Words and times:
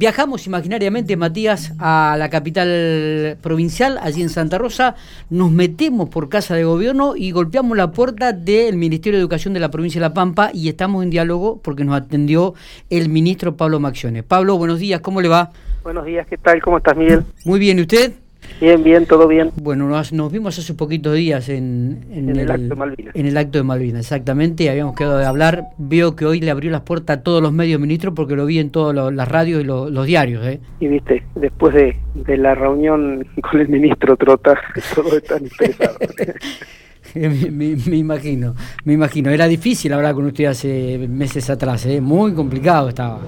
Viajamos 0.00 0.46
imaginariamente, 0.46 1.14
Matías, 1.14 1.74
a 1.78 2.16
la 2.18 2.30
capital 2.30 3.36
provincial, 3.42 3.98
allí 4.00 4.22
en 4.22 4.30
Santa 4.30 4.56
Rosa, 4.56 4.96
nos 5.28 5.50
metemos 5.50 6.08
por 6.08 6.30
casa 6.30 6.54
de 6.54 6.64
gobierno 6.64 7.16
y 7.16 7.32
golpeamos 7.32 7.76
la 7.76 7.90
puerta 7.90 8.32
del 8.32 8.78
Ministerio 8.78 9.18
de 9.18 9.20
Educación 9.20 9.52
de 9.52 9.60
la 9.60 9.70
provincia 9.70 10.00
de 10.00 10.08
La 10.08 10.14
Pampa 10.14 10.52
y 10.54 10.70
estamos 10.70 11.04
en 11.04 11.10
diálogo 11.10 11.60
porque 11.62 11.84
nos 11.84 11.96
atendió 11.96 12.54
el 12.88 13.10
ministro 13.10 13.58
Pablo 13.58 13.78
Macciones. 13.78 14.24
Pablo, 14.24 14.56
buenos 14.56 14.78
días, 14.78 15.02
¿cómo 15.02 15.20
le 15.20 15.28
va? 15.28 15.50
Buenos 15.82 16.06
días, 16.06 16.26
¿qué 16.26 16.38
tal? 16.38 16.62
¿Cómo 16.62 16.78
estás, 16.78 16.96
Miguel? 16.96 17.22
Muy 17.44 17.58
bien, 17.58 17.78
¿y 17.78 17.82
usted? 17.82 18.14
Bien, 18.60 18.82
bien, 18.82 19.06
todo 19.06 19.26
bien. 19.26 19.50
Bueno, 19.56 19.88
nos, 19.88 20.32
vimos 20.32 20.58
hace 20.58 20.74
poquitos 20.74 21.14
días 21.14 21.48
en, 21.48 22.04
el, 22.12 22.50
acto 22.50 22.68
de 22.68 22.74
Malvinas. 22.74 23.16
En 23.16 23.26
el 23.26 23.36
acto 23.36 23.58
de 23.58 23.64
Malvinas, 23.64 24.00
exactamente. 24.00 24.68
Habíamos 24.68 24.94
quedado 24.94 25.18
de 25.18 25.26
hablar. 25.26 25.68
Veo 25.78 26.16
que 26.16 26.26
hoy 26.26 26.40
le 26.40 26.50
abrió 26.50 26.70
las 26.70 26.82
puertas 26.82 27.18
a 27.18 27.22
todos 27.22 27.42
los 27.42 27.52
medios, 27.52 27.80
ministro, 27.80 28.14
porque 28.14 28.36
lo 28.36 28.46
vi 28.46 28.58
en 28.58 28.70
todas 28.70 29.12
las 29.14 29.28
radios 29.28 29.62
y 29.62 29.64
los 29.64 30.06
diarios. 30.06 30.46
¿eh? 30.46 30.60
Y 30.80 30.88
viste, 30.88 31.22
después 31.34 31.74
de, 31.74 32.36
la 32.36 32.54
reunión 32.54 33.26
con 33.40 33.60
el 33.60 33.68
ministro 33.68 34.16
Trota, 34.16 34.60
todo 34.94 35.16
están 35.16 35.44
interesado. 35.44 35.98
me, 37.14 37.96
imagino, 37.96 38.54
me 38.84 38.92
imagino. 38.92 39.30
Era 39.30 39.46
difícil 39.46 39.92
hablar 39.92 40.14
con 40.14 40.26
usted 40.26 40.44
hace 40.46 41.06
meses 41.08 41.48
atrás, 41.50 41.86
¿eh? 41.86 42.00
muy 42.00 42.34
complicado 42.34 42.88
estaba. 42.88 43.20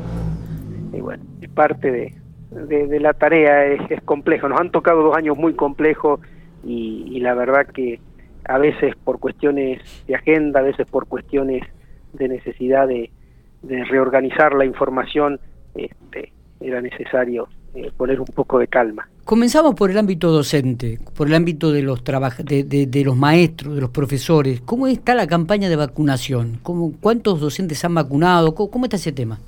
Y 0.92 1.00
bueno, 1.00 1.24
es 1.40 1.48
parte 1.48 1.90
de, 1.90 2.21
de, 2.52 3.00
la 3.00 3.12
tarea 3.12 3.66
es, 3.66 4.00
complejo. 4.02 4.48
Nos 4.48 4.60
han 4.60 4.70
tocado 4.70 5.02
dos 5.02 5.16
años 5.16 5.36
muy 5.36 5.54
complejos 5.54 6.20
y, 6.64 7.18
la 7.20 7.34
verdad 7.34 7.66
que 7.66 8.00
a 8.44 8.58
veces 8.58 8.94
por 8.96 9.20
cuestiones 9.20 9.80
de 10.06 10.14
agenda, 10.14 10.60
a 10.60 10.62
veces 10.62 10.86
por 10.88 11.06
cuestiones 11.06 11.62
de 12.12 12.28
necesidad 12.28 12.88
de, 12.88 13.10
reorganizar 13.62 14.54
la 14.54 14.64
información, 14.64 15.38
este, 15.74 16.32
era 16.60 16.80
necesario 16.80 17.48
eh, 17.74 17.90
poner 17.96 18.20
un 18.20 18.26
poco 18.26 18.58
de 18.58 18.66
calma. 18.66 19.08
Comenzamos 19.24 19.76
por 19.76 19.90
el 19.92 19.98
ámbito 19.98 20.32
docente, 20.32 20.98
por 21.16 21.28
el 21.28 21.34
ámbito 21.34 21.70
de 21.70 21.82
los 21.82 22.02
de, 22.04 22.64
de, 22.64 23.04
los 23.04 23.16
maestros, 23.16 23.76
de 23.76 23.80
los 23.80 23.90
profesores. 23.90 24.60
¿Cómo 24.62 24.88
está 24.88 25.14
la 25.14 25.28
campaña 25.28 25.68
de 25.68 25.76
vacunación? 25.76 26.58
¿Cómo, 26.64 26.92
¿Cuántos 27.00 27.40
docentes 27.40 27.84
han 27.84 27.94
vacunado? 27.94 28.54
cómo 28.54 28.84
está 28.84 28.96
ese 28.96 29.12
tema? 29.12 29.38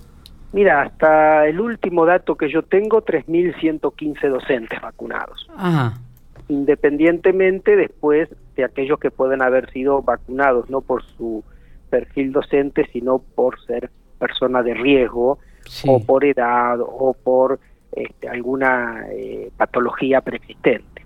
Mira, 0.55 0.83
hasta 0.83 1.49
el 1.49 1.61
último 1.61 2.07
dato 2.07 2.37
que 2.37 2.49
yo 2.49 2.63
tengo, 2.63 3.05
3.115 3.05 4.29
docentes 4.29 4.81
vacunados. 4.81 5.49
Independientemente 6.47 7.75
después 7.75 8.29
de 8.55 8.63
aquellos 8.65 9.01
que 9.01 9.11
pueden 9.11 9.43
haber 9.43 9.69
sido 9.73 10.01
vacunados, 10.03 10.71
no 10.71 10.81
por 10.81 11.03
su 11.03 11.43
perfil 11.91 12.31
docente, 12.31 12.89
sino 12.93 13.19
por 13.19 13.61
ser 13.67 13.91
persona 14.21 14.63
de 14.63 14.75
riesgo, 14.75 15.41
o 15.89 16.01
por 16.01 16.25
edad, 16.25 16.79
o 16.81 17.17
por 17.21 17.59
este, 17.91 18.29
alguna 18.29 19.07
eh, 19.11 19.51
patología 19.57 20.21
preexistente. 20.21 21.05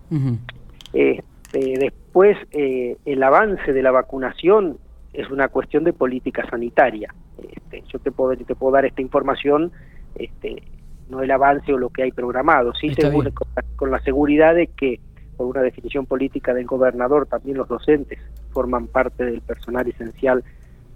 este, 0.92 1.78
después, 1.78 2.36
eh, 2.50 2.98
el 3.06 3.22
avance 3.22 3.72
de 3.72 3.82
la 3.82 3.92
vacunación 3.92 4.76
es 5.12 5.30
una 5.30 5.48
cuestión 5.48 5.84
de 5.84 5.92
política 5.92 6.48
sanitaria. 6.48 7.14
Este, 7.38 7.82
yo 7.92 7.98
te 7.98 8.10
puedo, 8.10 8.36
te 8.36 8.54
puedo 8.54 8.72
dar 8.72 8.84
esta 8.84 9.02
información, 9.02 9.72
este, 10.14 10.62
no 11.08 11.22
el 11.22 11.30
avance 11.30 11.72
o 11.72 11.78
lo 11.78 11.90
que 11.90 12.02
hay 12.02 12.12
programado, 12.12 12.74
sí 12.74 12.94
seguro, 12.94 13.30
con, 13.76 13.90
la, 13.90 14.00
seguridad 14.00 14.54
de 14.54 14.66
que 14.68 15.00
por 15.36 15.46
una 15.46 15.62
definición 15.62 16.06
política 16.06 16.52
del 16.52 16.66
gobernador 16.66 17.26
también 17.26 17.56
los 17.56 17.68
docentes 17.68 18.18
forman 18.50 18.86
parte 18.88 19.24
del 19.24 19.40
personal 19.40 19.88
esencial 19.88 20.44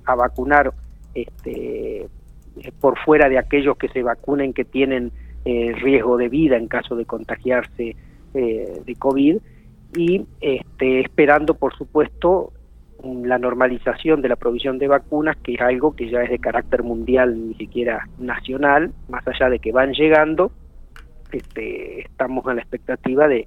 a 0.04 0.14
vacunar 0.14 0.72
este, 1.14 2.08
por 2.80 2.98
fuera 2.98 3.28
de 3.28 3.38
aquellos 3.38 3.76
que 3.76 3.88
se 3.88 4.02
vacunen 4.02 4.52
que 4.52 4.64
tienen 4.64 5.12
eh, 5.44 5.72
riesgo 5.80 6.16
de 6.16 6.28
vida 6.28 6.56
en 6.56 6.68
caso 6.68 6.96
de 6.96 7.04
contagiarse 7.04 7.96
eh, 8.34 8.82
de 8.84 8.94
COVID. 8.96 9.38
Y 9.96 10.26
este, 10.40 11.00
esperando 11.00 11.54
por 11.54 11.76
supuesto 11.76 12.52
la 13.02 13.38
normalización 13.38 14.22
de 14.22 14.28
la 14.28 14.36
provisión 14.36 14.78
de 14.78 14.88
vacunas, 14.88 15.36
que 15.38 15.54
es 15.54 15.60
algo 15.60 15.94
que 15.94 16.10
ya 16.10 16.22
es 16.22 16.30
de 16.30 16.38
carácter 16.38 16.82
mundial, 16.82 17.48
ni 17.48 17.54
siquiera 17.54 18.08
nacional, 18.18 18.92
más 19.08 19.26
allá 19.26 19.50
de 19.50 19.58
que 19.58 19.72
van 19.72 19.92
llegando, 19.92 20.52
este, 21.32 22.02
estamos 22.02 22.46
en 22.46 22.56
la 22.56 22.62
expectativa 22.62 23.26
de, 23.26 23.46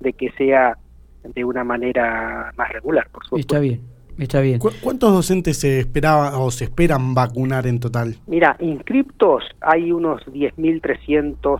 de 0.00 0.12
que 0.14 0.30
sea 0.32 0.78
de 1.22 1.44
una 1.44 1.64
manera 1.64 2.52
más 2.56 2.72
regular, 2.72 3.08
por 3.10 3.24
supuesto. 3.24 3.54
Está 3.54 3.60
bien, 3.60 3.80
está 4.18 4.40
bien. 4.40 4.58
¿Cuántos 4.58 5.12
docentes 5.12 5.58
se 5.58 5.80
esperaban 5.80 6.32
o 6.36 6.50
se 6.50 6.64
esperan 6.64 7.14
vacunar 7.14 7.66
en 7.66 7.80
total? 7.80 8.16
Mira, 8.26 8.56
inscriptos 8.60 9.44
hay 9.60 9.92
unos 9.92 10.22
10.300 10.26 11.58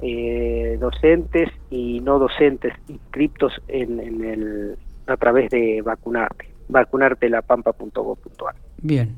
eh, 0.00 0.76
docentes 0.80 1.50
y 1.70 2.00
no 2.00 2.18
docentes 2.18 2.74
inscriptos 2.88 3.52
en, 3.68 4.00
en 4.00 4.24
el, 4.24 4.76
a 5.06 5.16
través 5.16 5.50
de 5.50 5.82
vacunarte 5.82 6.53
vacunartelapampa.gov.ar. 6.68 8.54
Bien. 8.82 9.16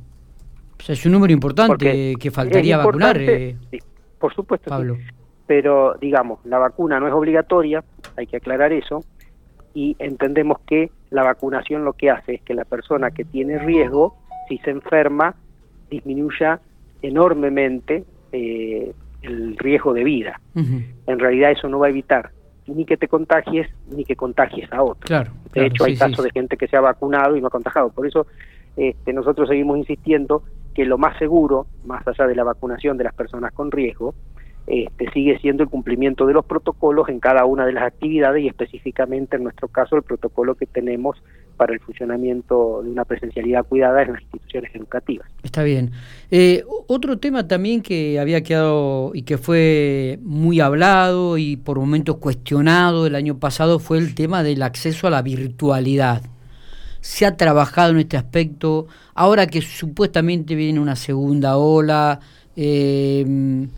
es 0.86 1.06
un 1.06 1.12
número 1.12 1.32
importante 1.32 2.14
que 2.18 2.30
faltaría 2.30 2.78
vacunar. 2.78 3.18
Eh, 3.20 3.56
sí, 3.70 3.78
por 4.18 4.34
supuesto. 4.34 4.70
Pablo. 4.70 4.96
Pero, 5.46 5.94
digamos, 6.00 6.40
la 6.44 6.58
vacuna 6.58 6.98
no 6.98 7.06
es 7.06 7.12
obligatoria, 7.12 7.84
hay 8.16 8.26
que 8.26 8.38
aclarar 8.38 8.72
eso, 8.72 9.04
y 9.74 9.94
entendemos 9.98 10.58
que 10.66 10.90
la 11.10 11.22
vacunación 11.22 11.84
lo 11.84 11.92
que 11.92 12.10
hace 12.10 12.34
es 12.36 12.42
que 12.42 12.54
la 12.54 12.64
persona 12.64 13.10
que 13.10 13.24
tiene 13.24 13.58
riesgo, 13.58 14.16
si 14.48 14.58
se 14.58 14.70
enferma, 14.70 15.34
disminuya 15.90 16.60
enormemente 17.02 18.04
eh, 18.32 18.92
el 19.22 19.56
riesgo 19.58 19.92
de 19.92 20.04
vida. 20.04 20.40
En 20.54 21.18
realidad 21.18 21.50
eso 21.50 21.68
no 21.68 21.78
va 21.78 21.86
a 21.86 21.90
evitar 21.90 22.30
ni 22.66 22.84
que 22.84 22.96
te 22.96 23.08
contagies 23.08 23.68
ni 23.90 24.04
que 24.04 24.16
contagies 24.16 24.72
a 24.72 24.82
otros. 24.82 25.04
Claro, 25.04 25.32
de 25.52 25.66
hecho, 25.66 25.84
hay 25.84 25.96
casos 25.96 26.24
de 26.24 26.30
gente 26.30 26.56
que 26.56 26.68
se 26.68 26.76
ha 26.76 26.80
vacunado 26.80 27.36
y 27.36 27.40
no 27.40 27.48
ha 27.48 27.50
contagiado. 27.50 27.90
Por 27.90 28.06
eso 28.06 28.26
este, 28.76 29.12
nosotros 29.12 29.48
seguimos 29.48 29.78
insistiendo 29.78 30.42
que 30.74 30.84
lo 30.84 30.98
más 30.98 31.18
seguro, 31.18 31.66
más 31.84 32.06
allá 32.06 32.26
de 32.26 32.34
la 32.34 32.44
vacunación 32.44 32.98
de 32.98 33.04
las 33.04 33.14
personas 33.14 33.52
con 33.52 33.70
riesgo, 33.70 34.14
este, 34.66 35.10
sigue 35.12 35.38
siendo 35.38 35.62
el 35.62 35.68
cumplimiento 35.68 36.26
de 36.26 36.34
los 36.34 36.44
protocolos 36.44 37.08
en 37.08 37.20
cada 37.20 37.44
una 37.44 37.64
de 37.64 37.72
las 37.72 37.84
actividades 37.84 38.42
y 38.42 38.48
específicamente 38.48 39.36
en 39.36 39.44
nuestro 39.44 39.68
caso 39.68 39.96
el 39.96 40.02
protocolo 40.02 40.56
que 40.56 40.66
tenemos 40.66 41.22
para 41.56 41.72
el 41.74 41.80
funcionamiento 41.80 42.82
de 42.82 42.90
una 42.90 43.04
presencialidad 43.04 43.64
cuidada 43.64 44.02
en 44.02 44.12
las 44.12 44.22
instituciones 44.22 44.74
educativas. 44.74 45.28
Está 45.42 45.62
bien. 45.62 45.92
Eh, 46.30 46.64
otro 46.86 47.18
tema 47.18 47.48
también 47.48 47.82
que 47.82 48.20
había 48.20 48.42
quedado 48.42 49.12
y 49.14 49.22
que 49.22 49.38
fue 49.38 50.18
muy 50.22 50.60
hablado 50.60 51.38
y 51.38 51.56
por 51.56 51.78
momentos 51.78 52.18
cuestionado 52.18 53.06
el 53.06 53.14
año 53.14 53.38
pasado 53.38 53.78
fue 53.78 53.98
el 53.98 54.14
tema 54.14 54.42
del 54.42 54.62
acceso 54.62 55.06
a 55.06 55.10
la 55.10 55.22
virtualidad. 55.22 56.22
Se 57.00 57.24
ha 57.24 57.36
trabajado 57.36 57.92
en 57.92 57.98
este 57.98 58.16
aspecto, 58.16 58.86
ahora 59.14 59.46
que 59.46 59.62
supuestamente 59.62 60.54
viene 60.54 60.80
una 60.80 60.96
segunda 60.96 61.56
ola, 61.56 62.20
eh, 62.56 63.68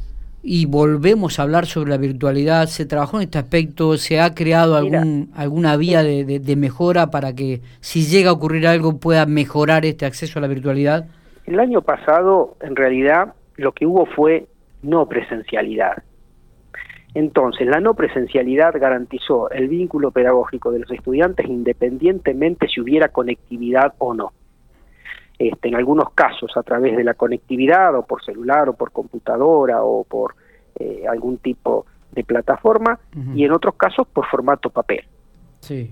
y 0.42 0.66
volvemos 0.66 1.38
a 1.38 1.42
hablar 1.42 1.66
sobre 1.66 1.90
la 1.90 1.96
virtualidad. 1.96 2.66
¿Se 2.66 2.86
trabajó 2.86 3.18
en 3.18 3.24
este 3.24 3.38
aspecto? 3.38 3.96
¿Se 3.96 4.20
ha 4.20 4.34
creado 4.34 4.76
algún, 4.76 5.30
alguna 5.34 5.76
vía 5.76 6.02
de, 6.02 6.56
mejora 6.56 7.10
para 7.10 7.34
que 7.34 7.60
si 7.80 8.02
llega 8.06 8.30
a 8.30 8.34
ocurrir 8.34 8.66
algo 8.66 8.98
pueda 8.98 9.26
mejorar 9.26 9.84
este 9.84 10.06
acceso 10.06 10.38
a 10.38 10.42
la 10.42 10.48
virtualidad? 10.48 11.06
El 11.46 11.60
año 11.60 11.82
pasado, 11.82 12.56
en 12.60 12.76
realidad, 12.76 13.34
lo 13.56 13.72
que 13.72 13.86
hubo 13.86 14.06
fue 14.06 14.46
no 14.82 15.06
presencialidad. 15.08 16.02
Entonces, 17.14 17.66
la 17.66 17.80
no 17.80 17.94
presencialidad 17.94 18.74
garantizó 18.78 19.50
el 19.50 19.68
vínculo 19.68 20.10
pedagógico 20.10 20.70
de 20.70 20.80
los 20.80 20.90
estudiantes 20.90 21.46
independientemente 21.46 22.68
si 22.68 22.80
hubiera 22.80 23.08
conectividad 23.08 23.94
o 23.98 24.14
no. 24.14 24.32
Este, 25.38 25.68
en 25.68 25.76
algunos 25.76 26.10
casos 26.14 26.50
a 26.56 26.64
través 26.64 26.96
de 26.96 27.04
la 27.04 27.14
conectividad 27.14 27.94
o 27.94 28.02
por 28.04 28.24
celular 28.24 28.68
o 28.68 28.72
por 28.72 28.90
computadora 28.90 29.84
o 29.84 30.02
por 30.02 30.34
eh, 30.74 31.04
algún 31.08 31.38
tipo 31.38 31.86
de 32.10 32.24
plataforma 32.24 32.98
y 33.34 33.44
en 33.44 33.52
otros 33.52 33.76
casos 33.76 34.08
por 34.08 34.26
formato 34.26 34.70
papel. 34.70 35.04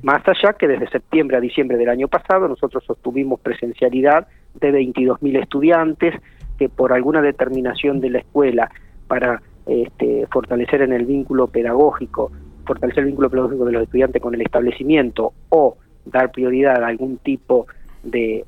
Más 0.03 0.23
allá 0.27 0.55
que 0.55 0.67
desde 0.67 0.89
septiembre 0.89 1.37
a 1.37 1.41
diciembre 1.41 1.77
del 1.77 1.89
año 1.89 2.09
pasado 2.09 2.49
nosotros 2.49 2.83
sostuvimos 2.85 3.39
presencialidad 3.41 4.27
de 4.55 4.73
22.000 4.73 5.43
estudiantes 5.43 6.15
que 6.59 6.69
por 6.69 6.93
alguna 6.93 7.21
determinación 7.21 8.01
de 8.01 8.11
la 8.11 8.19
escuela 8.19 8.71
para 9.07 9.43
este, 9.67 10.27
fortalecer 10.31 10.83
en 10.83 10.93
el 10.93 11.05
vínculo 11.05 11.49
pedagógico, 11.49 12.33
fortalecer 12.65 13.01
el 13.01 13.11
vínculo 13.11 13.31
pedagógico 13.31 13.65
de 13.67 13.73
los 13.73 13.83
estudiantes 13.83 14.23
con 14.23 14.35
el 14.35 14.41
establecimiento 14.41 15.33
o 15.51 15.77
dar 16.05 16.31
prioridad 16.31 16.83
a 16.83 16.87
algún 16.87 17.19
tipo 17.19 17.67
de 17.69 17.77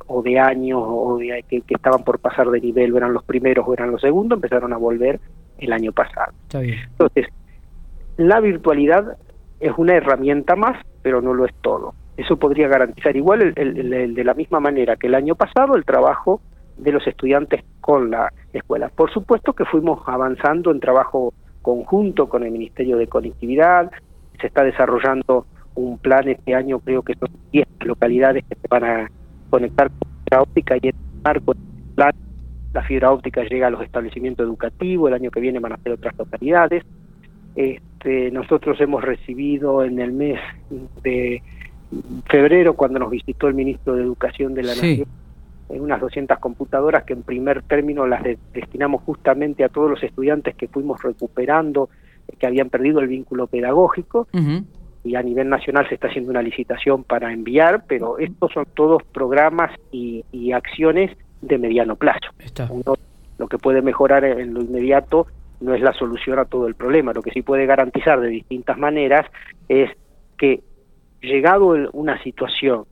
o 0.06 0.22
de 0.22 0.38
años 0.38 0.81
o 0.82 1.19
de, 1.19 1.44
que, 1.49 1.62
estaban 1.69 2.05
por 2.05 2.19
pasar 2.19 2.49
de 2.50 2.60
nivel, 2.60 2.93
o 2.93 2.96
eran 2.96 3.12
los 3.12 3.25
primeros 3.25 3.66
o 3.66 3.75
eran 3.75 3.90
los 3.90 4.00
segundos, 4.00 4.37
empezaron 4.37 4.72
a 4.72 4.76
volver 4.76 5.20
el 5.58 5.72
año 5.72 5.93
pasado. 5.93 6.32
Entonces, 6.52 7.26
la 8.16 8.40
virtualidad 8.40 9.16
es 9.60 9.72
una 9.76 9.94
herramienta 9.94 10.56
más, 10.56 10.84
pero 11.02 11.20
no 11.20 11.34
lo 11.34 11.46
es 11.46 11.55
todo. 11.60 11.94
Eso 12.16 12.37
podría 12.37 12.69
garantizar 12.69 13.16
igual 13.16 13.52
el, 13.55 14.14
de 14.14 14.25
la 14.25 14.34
misma 14.34 14.60
manera 14.60 14.96
que 14.96 15.06
el 15.06 15.14
año 15.14 15.34
pasado 15.34 15.76
el 15.76 15.84
trabajo 15.84 16.40
de 16.76 16.93
los 16.93 17.06
estudiantes 17.06 17.64
con 17.81 18.10
la 18.10 18.32
escuela. 18.52 18.88
Por 18.88 19.12
supuesto 19.12 19.52
que 19.52 19.64
fuimos 19.64 20.00
avanzando 20.06 20.70
en 20.70 20.81
trabajo 20.81 21.32
conjunto 21.62 22.28
con 22.28 22.44
el 22.44 22.50
Ministerio 22.50 22.96
de 22.96 23.06
Conectividad, 23.06 23.90
se 24.40 24.46
está 24.46 24.64
desarrollando 24.64 25.46
un 25.75 25.99
plan 25.99 26.28
este 26.28 26.55
año, 26.55 26.81
creo 26.81 27.02
que 27.02 27.14
son 27.14 27.28
10 27.52 27.66
localidades 27.81 28.44
que 28.49 28.56
se 28.56 28.69
van 28.69 28.84
a 28.84 29.10
conectar 29.48 29.90
con 29.90 30.08
fibra 30.24 30.42
óptica 30.42 30.76
y 30.76 30.88
en 30.88 30.94
el 30.96 31.22
marco 31.22 31.54
plan 31.94 32.12
la 32.72 32.82
fibra 32.82 33.10
óptica 33.12 33.42
llega 33.44 33.68
a 33.68 33.70
los 33.70 33.82
establecimientos 33.82 34.46
educativos, 34.46 35.08
el 35.08 35.14
año 35.14 35.30
que 35.30 35.40
viene 35.40 35.58
van 35.58 35.72
a 35.72 35.78
ser 35.78 35.92
otras 35.92 36.16
localidades. 36.18 36.84
Este, 37.56 38.30
nosotros 38.30 38.80
hemos 38.80 39.02
recibido 39.02 39.82
en 39.82 39.98
el 39.98 40.12
mes 40.12 40.38
de 41.02 41.42
febrero, 42.26 42.74
cuando 42.74 42.98
nos 42.98 43.10
visitó 43.10 43.48
el 43.48 43.54
ministro 43.54 43.94
de 43.94 44.02
Educación 44.02 44.54
de 44.54 44.62
la 44.62 44.74
Nación, 44.74 45.08
unas 45.70 46.00
200 46.00 46.38
computadoras 46.38 47.04
que 47.04 47.14
en 47.14 47.22
primer 47.22 47.62
término 47.62 48.06
las 48.06 48.22
destinamos 48.52 49.02
justamente 49.02 49.64
a 49.64 49.68
todos 49.68 49.90
los 49.90 50.02
estudiantes 50.02 50.54
que 50.54 50.68
fuimos 50.68 51.02
recuperando, 51.02 51.88
que 52.38 52.46
habían 52.46 52.68
perdido 52.68 53.00
el 53.00 53.08
vínculo 53.08 53.46
pedagógico. 53.46 54.28
Y 55.04 55.14
a 55.14 55.22
nivel 55.22 55.48
nacional 55.48 55.88
se 55.88 55.94
está 55.94 56.08
haciendo 56.08 56.30
una 56.30 56.42
licitación 56.42 57.04
para 57.04 57.32
enviar, 57.32 57.84
pero 57.86 58.18
estos 58.18 58.52
son 58.52 58.66
todos 58.74 59.02
programas 59.04 59.70
y, 59.92 60.24
acciones 60.52 61.16
de 61.40 61.58
mediano 61.58 61.96
plazo. 61.96 62.30
lo 63.38 63.46
que 63.46 63.58
puede 63.58 63.82
mejorar 63.82 64.24
en 64.24 64.54
lo 64.54 64.62
inmediato 64.62 65.26
no 65.60 65.74
es 65.74 65.80
la 65.80 65.92
solución 65.92 66.38
a 66.38 66.44
todo 66.44 66.66
el 66.66 66.74
problema. 66.74 67.12
Lo 67.12 67.22
que 67.22 67.30
sí 67.30 67.42
puede 67.42 67.66
garantizar 67.66 68.20
de 68.20 68.28
distintas 68.28 68.78
maneras 68.78 69.26
es 69.68 69.90
que 70.36 70.62
llegado 71.20 71.74
una 71.92 72.22
situación 72.22 72.84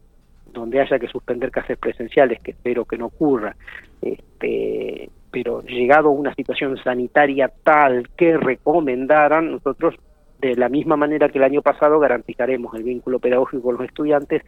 donde 0.52 0.80
haya 0.80 0.98
que 0.98 1.08
suspender 1.08 1.50
clases 1.50 1.78
presenciales, 1.78 2.40
que 2.40 2.52
espero 2.52 2.84
que 2.84 2.96
no 2.96 3.06
ocurra, 3.06 3.54
este, 4.00 5.10
pero 5.30 5.62
llegado 5.62 6.08
a 6.08 6.12
una 6.12 6.34
situación 6.34 6.76
sanitaria 6.78 7.52
tal 7.62 8.08
que 8.16 8.36
recomendaran, 8.36 9.50
nosotros 9.52 9.94
de 10.40 10.54
la 10.56 10.68
misma 10.68 10.96
manera 10.96 11.28
que 11.28 11.38
el 11.38 11.44
año 11.44 11.62
pasado 11.62 11.98
garantizaremos 11.98 12.74
el 12.74 12.82
vínculo 12.82 13.18
pedagógico 13.18 13.62
con 13.62 13.76
los 13.76 13.84
estudiantes 13.84 14.42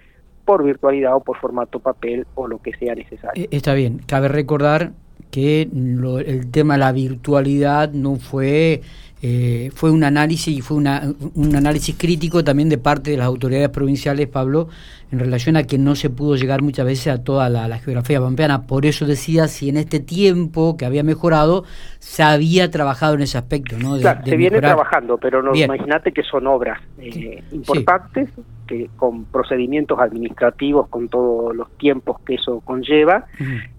por 0.45 0.65
virtualidad 0.65 1.15
o 1.15 1.21
por 1.21 1.39
formato 1.39 1.79
papel 1.81 2.27
o 2.35 2.47
lo 2.47 2.59
que 2.59 2.73
sea 2.75 2.95
necesario. 2.95 3.45
Eh, 3.45 3.49
está 3.51 3.75
bien, 3.75 4.01
cabe 4.07 4.29
recordar 4.29 4.93
que 5.31 5.63
el 5.63 6.51
tema 6.51 6.75
de 6.75 6.81
la 6.81 6.93
virtualidad 6.93 7.93
no 7.93 8.17
fue 8.17 8.81
eh, 9.21 9.71
fue 9.75 9.91
un 9.91 10.05
análisis 10.05 10.57
y 10.57 10.61
fue 10.61 10.77
una, 10.77 11.03
un 11.35 11.57
análisis 11.57 11.97
crítico 11.99 12.45
también 12.45 12.69
de 12.69 12.79
parte 12.79 13.11
de 13.11 13.17
las 13.17 13.27
autoridades 13.27 13.69
provinciales, 13.71 14.29
Pablo, 14.29 14.69
en 15.11 15.19
relación 15.19 15.57
a 15.57 15.65
que 15.65 15.77
no 15.77 15.97
se 15.97 16.09
pudo 16.09 16.37
llegar 16.37 16.63
muchas 16.63 16.87
veces 16.87 17.09
a 17.09 17.25
toda 17.25 17.49
la, 17.49 17.79
geografía 17.79 18.21
pampeana. 18.21 18.67
Por 18.67 18.87
eso 18.87 19.07
decía 19.07 19.49
si 19.49 19.71
en 19.71 19.77
este 19.77 19.99
tiempo 19.99 20.77
que 20.77 20.85
había 20.85 21.03
mejorado 21.03 21.65
se 21.99 22.23
había 22.23 22.71
trabajado 22.71 23.15
en 23.15 23.23
ese 23.23 23.39
aspecto. 23.39 23.77
¿no? 23.79 23.97
se 23.97 24.37
viene 24.37 24.61
trabajando, 24.61 25.19
pero 25.19 25.43
no, 25.43 25.55
imagínate 25.55 26.13
que 26.13 26.23
son 26.23 26.47
obras 26.47 26.81
eh, 26.99 27.43
importantes, 27.51 28.29
que 28.69 28.89
con 28.97 29.25
procedimientos 29.25 29.99
administrativos, 29.99 30.89
con 30.89 31.09
todos 31.09 31.57
los 31.57 31.71
tiempos 31.79 32.21
que 32.21 32.35
eso 32.35 32.61
conlleva, 32.61 33.27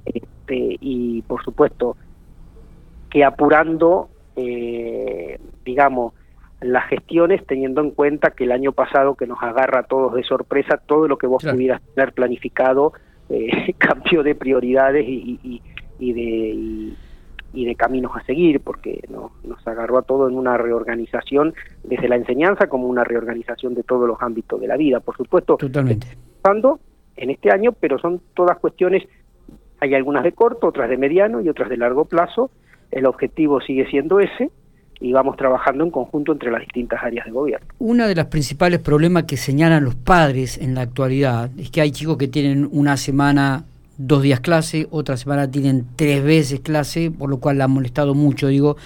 este, 0.03 0.77
y 0.81 1.21
por 1.21 1.43
supuesto 1.43 1.95
que 3.09 3.23
apurando 3.23 4.09
eh, 4.39 5.39
digamos, 5.65 6.13
las 6.61 6.87
gestiones 6.87 7.45
teniendo 7.45 7.81
en 7.81 7.91
cuenta 7.91 8.31
que 8.31 8.45
el 8.45 8.51
año 8.51 8.71
pasado 8.71 9.15
que 9.15 9.27
nos 9.27 9.41
agarra 9.41 9.79
a 9.79 9.83
todos 9.83 10.13
de 10.13 10.23
sorpresa, 10.23 10.77
todo 10.77 11.07
lo 11.07 11.17
que 11.17 11.27
vos 11.27 11.43
pudieras 11.43 11.81
tener 11.93 12.13
planificado 12.13 12.93
eh, 13.29 13.73
cambió 13.77 14.23
de 14.23 14.35
prioridades 14.35 15.05
y, 15.07 15.61
y, 15.99 16.13
de, 16.13 16.95
y, 17.53 17.65
de 17.65 17.75
caminos 17.75 18.11
a 18.15 18.23
seguir, 18.23 18.61
porque 18.61 19.01
no, 19.09 19.31
nos 19.43 19.65
agarró 19.67 19.97
a 19.97 20.03
todo 20.03 20.27
en 20.29 20.35
una 20.35 20.57
reorganización 20.57 21.53
desde 21.83 22.07
la 22.07 22.15
enseñanza 22.15 22.67
como 22.67 22.87
una 22.87 23.03
reorganización 23.03 23.73
de 23.73 23.83
todos 23.83 24.07
los 24.07 24.21
ámbitos 24.21 24.59
de 24.59 24.67
la 24.67 24.77
vida. 24.77 24.99
Por 25.01 25.17
supuesto, 25.17 25.57
Totalmente. 25.57 26.07
en 27.17 27.29
este 27.29 27.51
año, 27.51 27.73
pero 27.73 27.99
son 27.99 28.21
todas 28.33 28.57
cuestiones, 28.59 29.03
hay 29.81 29.93
algunas 29.93 30.23
de 30.23 30.31
corto, 30.31 30.67
otras 30.67 30.89
de 30.89 30.97
mediano 30.97 31.41
y 31.41 31.49
otras 31.49 31.69
de 31.69 31.77
largo 31.77 32.05
plazo, 32.05 32.49
el 32.91 33.05
objetivo 33.05 33.61
sigue 33.61 33.89
siendo 33.89 34.19
ese 34.19 34.49
y 35.01 35.13
vamos 35.13 35.37
trabajando 35.37 35.83
en 35.83 35.91
conjunto 35.91 36.33
entre 36.33 36.51
las 36.51 36.61
distintas 36.61 37.01
áreas 37.01 37.25
de 37.25 37.31
gobierno. 37.31 37.67
Uno 37.79 38.07
de 38.07 38.15
los 38.15 38.25
principales 38.25 38.79
problemas 38.79 39.23
que 39.23 39.37
señalan 39.37 39.85
los 39.85 39.95
padres 39.95 40.57
en 40.57 40.75
la 40.75 40.81
actualidad 40.81 41.51
es 41.57 41.71
que 41.71 41.81
hay 41.81 41.91
chicos 41.91 42.17
que 42.17 42.27
tienen 42.27 42.67
una 42.71 42.97
semana 42.97 43.63
dos 43.97 44.23
días 44.23 44.39
clase, 44.39 44.87
otra 44.91 45.17
semana 45.17 45.49
tienen 45.49 45.85
tres 45.95 46.23
veces 46.23 46.61
clase, 46.61 47.11
por 47.11 47.29
lo 47.29 47.39
cual 47.39 47.57
la 47.57 47.65
ha 47.65 47.67
molestado 47.67 48.13
mucho. 48.13 48.47
Digo, 48.47 48.77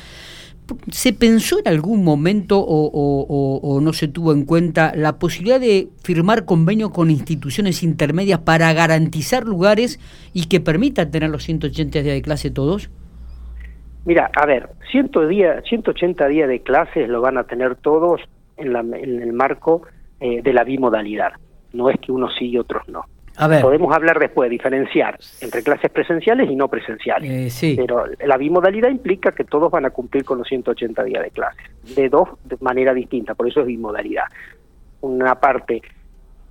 ¿se 0.91 1.13
pensó 1.13 1.59
en 1.59 1.67
algún 1.67 2.03
momento 2.03 2.59
o, 2.59 3.59
o, 3.61 3.81
no 3.81 3.93
se 3.93 4.07
tuvo 4.07 4.33
en 4.33 4.45
cuenta 4.45 4.93
la 4.95 5.17
posibilidad 5.17 5.59
de 5.59 5.89
firmar 6.03 6.45
convenio 6.45 6.91
con 6.91 7.09
instituciones 7.09 7.83
intermedias 7.83 8.39
para 8.39 8.71
garantizar 8.73 9.45
lugares 9.45 9.99
y 10.33 10.45
que 10.45 10.59
permitan 10.59 11.11
tener 11.11 11.29
los 11.29 11.43
180 11.43 12.01
días 12.01 12.15
de 12.15 12.21
clase 12.21 12.51
todos? 12.51 12.89
Mira, 14.05 14.29
a 14.35 14.45
ver, 14.45 14.69
180 14.91 16.27
días 16.27 16.49
de 16.49 16.61
clases 16.61 17.07
lo 17.07 17.21
van 17.21 17.37
a 17.37 17.45
tener 17.45 17.75
todos 17.77 18.21
en, 18.57 18.75
el 18.75 19.33
marco 19.33 19.83
eh, 20.19 20.41
de 20.41 20.53
la 20.53 20.63
bimodalidad. 20.63 21.33
No 21.71 21.89
es 21.89 21.99
que 21.99 22.11
unos 22.11 22.35
sí 22.37 22.49
y 22.49 22.57
otros 22.57 22.87
no. 22.87 23.05
A 23.37 23.47
ver. 23.47 23.61
Podemos 23.61 23.95
hablar 23.95 24.19
después, 24.19 24.49
diferenciar 24.49 25.17
entre 25.41 25.63
clases 25.63 25.89
presenciales 25.89 26.49
y 26.51 26.55
no 26.55 26.67
presenciales. 26.67 27.31
Eh, 27.31 27.49
sí. 27.49 27.75
Pero 27.75 28.05
la 28.23 28.37
bimodalidad 28.37 28.89
implica 28.89 29.31
que 29.31 29.43
todos 29.43 29.71
van 29.71 29.85
a 29.85 29.89
cumplir 29.89 30.23
con 30.23 30.37
los 30.37 30.47
180 30.47 31.03
días 31.03 31.23
de 31.23 31.31
clases, 31.31 31.63
de 31.95 32.09
dos 32.09 32.29
de 32.43 32.57
manera 32.59 32.93
distinta, 32.93 33.33
por 33.33 33.47
eso 33.47 33.61
es 33.61 33.67
bimodalidad. 33.67 34.25
Una 35.01 35.35
parte 35.35 35.81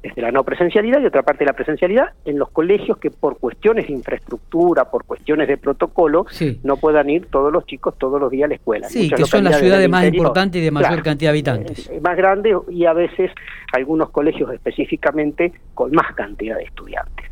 desde 0.02 0.20
la 0.20 0.32
no 0.32 0.42
presencialidad 0.42 1.00
y 1.00 1.06
otra 1.06 1.22
parte 1.22 1.44
de 1.44 1.46
la 1.46 1.52
presencialidad 1.52 2.06
en 2.24 2.38
los 2.38 2.50
colegios 2.50 2.98
que 2.98 3.10
por 3.10 3.38
cuestiones 3.38 3.86
de 3.86 3.92
infraestructura, 3.92 4.90
por 4.90 5.04
cuestiones 5.04 5.46
de 5.46 5.56
protocolo, 5.56 6.26
no 6.64 6.76
puedan 6.76 7.08
ir 7.08 7.26
todos 7.26 7.52
los 7.52 7.64
chicos 7.66 7.94
todos 7.98 8.20
los 8.20 8.30
días 8.30 8.46
a 8.46 8.48
la 8.48 8.54
escuela. 8.56 8.88
Sí, 8.88 9.08
que 9.08 9.24
son 9.24 9.44
las 9.44 9.60
ciudades 9.60 9.88
más 9.88 10.04
importantes 10.04 10.60
y 10.60 10.64
de 10.64 10.70
mayor 10.72 11.02
cantidad 11.02 11.28
de 11.28 11.28
habitantes. 11.28 11.88
Eh, 11.88 12.00
más 12.00 12.16
grandes 12.16 12.56
y 12.68 12.84
a 12.84 12.92
veces 12.92 13.30
algunos 13.72 14.10
colegios 14.10 14.52
específicamente 14.52 15.52
con 15.74 15.92
más 15.92 16.12
cantidad 16.14 16.56
de 16.56 16.64
estudiantes. 16.64 17.30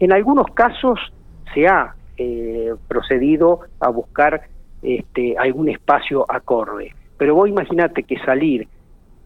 En 0.00 0.12
algunos 0.12 0.46
casos 0.54 0.98
se 1.54 1.68
ha 1.68 1.94
eh, 2.16 2.74
procedido 2.88 3.60
a 3.78 3.90
buscar 3.90 4.42
este, 4.82 5.36
algún 5.38 5.68
espacio 5.68 6.24
acorde, 6.28 6.94
pero 7.16 7.34
vos 7.34 7.48
imagínate 7.48 8.02
que 8.02 8.18
salir 8.20 8.66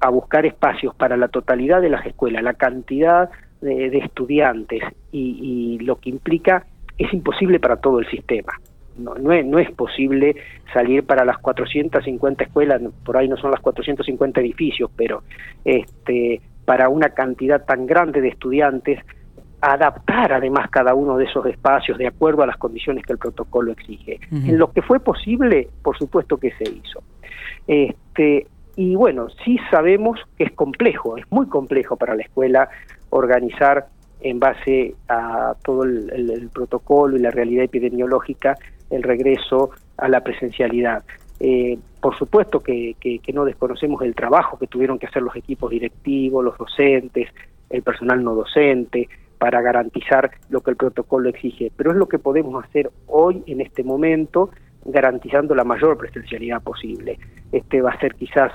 a 0.01 0.11
buscar 0.11 0.47
espacios 0.47 0.95
para 0.95 1.17
la 1.17 1.29
totalidad 1.29 1.81
de 1.81 1.91
las 1.91 2.05
escuelas, 2.07 2.43
la 2.43 2.55
cantidad 2.55 3.31
de, 3.61 3.99
estudiantes 3.99 4.83
y, 5.13 5.79
lo 5.81 5.97
que 5.97 6.11
implica 6.11 6.67
es 6.99 7.13
imposible 7.13 7.59
para 7.59 7.77
todo 7.77 7.99
el 7.99 8.09
sistema. 8.09 8.53
No, 8.99 9.15
no, 9.15 9.33
es, 9.33 9.45
no 9.45 9.59
es 9.59 9.71
posible 9.73 10.37
salir 10.73 11.05
para 11.05 11.25
las 11.25 11.39
450 11.39 12.45
escuelas, 12.45 12.81
por 13.05 13.17
ahí 13.17 13.29
no 13.29 13.37
son 13.37 13.51
las 13.51 13.61
450 13.61 14.41
edificios, 14.41 14.91
pero 14.97 15.25
este, 15.65 16.41
para 16.65 16.89
una 16.89 17.09
cantidad 17.11 17.65
tan 17.65 17.87
grande 17.87 18.21
de 18.21 18.29
estudiantes, 18.29 19.01
adaptar 19.61 20.33
además 20.33 20.69
cada 20.71 20.95
uno 20.95 21.17
de 21.17 21.25
esos 21.25 21.47
espacios 21.47 21.97
de 21.97 22.07
acuerdo 22.07 22.43
a 22.43 22.47
las 22.47 22.59
condiciones 22.59 23.05
que 23.05 23.15
el 23.15 23.19
protocolo 23.19 23.73
exige. 23.73 24.21
En 24.31 24.59
lo 24.59 24.71
que 24.71 24.83
fue 24.83 25.01
posible, 25.01 25.69
por 25.83 25.97
supuesto 25.97 26.37
que 26.37 26.53
se 26.53 26.65
hizo. 26.65 27.03
Este, 27.67 28.47
y 28.77 28.97
bueno, 28.97 29.29
sí 29.45 29.59
sabemos 29.71 30.19
que 30.37 30.45
es 30.45 30.53
complejo, 30.53 31.17
es 31.17 31.25
muy 31.31 31.47
complejo 31.47 31.97
para 31.97 32.15
la 32.15 32.23
escuela 32.23 32.69
organizar 33.11 33.87
en 34.21 34.41
base 34.41 34.95
a 35.09 35.55
todo 35.63 35.85
el, 35.85 36.51
protocolo 36.53 37.17
y 37.17 37.21
la 37.21 37.31
realidad 37.31 37.65
epidemiológica 37.65 38.57
el 38.91 39.03
regreso 39.03 39.71
a 39.97 40.09
la 40.09 40.21
presencialidad. 40.23 41.05
Eh, 41.41 41.79
por 42.01 42.17
supuesto 42.17 42.61
que, 42.61 42.97
que, 43.01 43.33
no 43.33 43.45
desconocemos 43.45 44.03
el 44.03 44.15
trabajo 44.15 44.59
que 44.59 44.67
tuvieron 44.67 44.99
que 44.99 45.07
hacer 45.07 45.23
los 45.23 45.37
equipos 45.37 45.71
directivos, 45.71 46.45
los 46.45 46.57
docentes, 46.57 47.29
el 47.71 47.83
personal 47.83 48.23
no 48.23 48.35
docente, 48.35 49.09
para 49.39 49.61
garantizar 49.61 50.31
lo 50.49 50.61
que 50.61 50.71
el 50.71 50.77
protocolo 50.77 51.29
exige, 51.29 51.71
pero 51.77 51.91
es 51.91 51.97
lo 51.97 52.09
que 52.09 52.19
podemos 52.19 52.65
hacer 52.65 52.91
hoy 53.07 53.43
en 53.47 53.61
este 53.61 53.83
momento 53.83 54.51
garantizando 54.85 55.55
la 55.55 55.65
mayor 55.65 55.97
presencialidad 55.97 56.63
posible. 56.63 57.19
Este 57.53 57.81
va 57.81 57.91
a 57.91 58.01
ser 58.01 58.15
quizás 58.15 58.53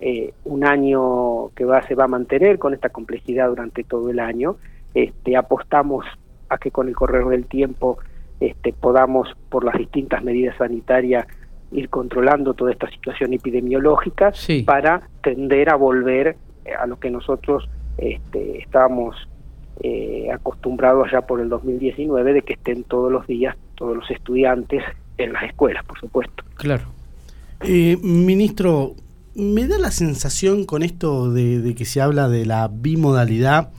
eh, 0.00 0.32
un 0.44 0.64
año 0.64 1.50
que 1.54 1.64
va, 1.64 1.82
se 1.86 1.94
va 1.94 2.04
a 2.04 2.08
mantener 2.08 2.58
con 2.58 2.74
esta 2.74 2.88
complejidad 2.88 3.48
durante 3.48 3.84
todo 3.84 4.10
el 4.10 4.18
año. 4.18 4.56
Este, 4.94 5.36
apostamos 5.36 6.04
a 6.48 6.58
que 6.58 6.70
con 6.70 6.88
el 6.88 6.94
correr 6.94 7.24
del 7.26 7.46
tiempo 7.46 7.98
este, 8.40 8.72
podamos, 8.72 9.28
por 9.48 9.64
las 9.64 9.76
distintas 9.76 10.22
medidas 10.22 10.56
sanitarias, 10.56 11.26
ir 11.70 11.88
controlando 11.88 12.54
toda 12.54 12.72
esta 12.72 12.90
situación 12.90 13.32
epidemiológica 13.32 14.32
para 14.66 15.08
tender 15.22 15.70
a 15.70 15.76
volver 15.76 16.36
a 16.78 16.86
lo 16.86 16.98
que 16.98 17.10
nosotros 17.10 17.68
este, 17.96 18.58
estábamos 18.58 19.16
eh, 19.80 20.30
acostumbrados 20.32 21.10
ya 21.10 21.22
por 21.22 21.40
el 21.40 21.48
2019 21.48 22.34
de 22.34 22.42
que 22.42 22.52
estén 22.54 22.84
todos 22.84 23.10
los 23.10 23.26
días 23.26 23.56
todos 23.74 23.96
los 23.96 24.10
estudiantes 24.10 24.84
en 25.18 25.32
las 25.32 25.44
escuelas, 25.44 25.84
por 25.84 25.98
supuesto. 25.98 26.44
Claro. 26.54 26.84
Eh, 27.64 27.96
ministro, 28.02 28.96
me 29.34 29.66
da 29.66 29.78
la 29.78 29.90
sensación 29.90 30.64
con 30.64 30.82
esto 30.82 31.32
de, 31.32 31.74
que 31.76 31.84
se 31.84 32.00
habla 32.00 32.28
de 32.28 32.44
la 32.44 32.68
bimodalidad, 32.68 33.70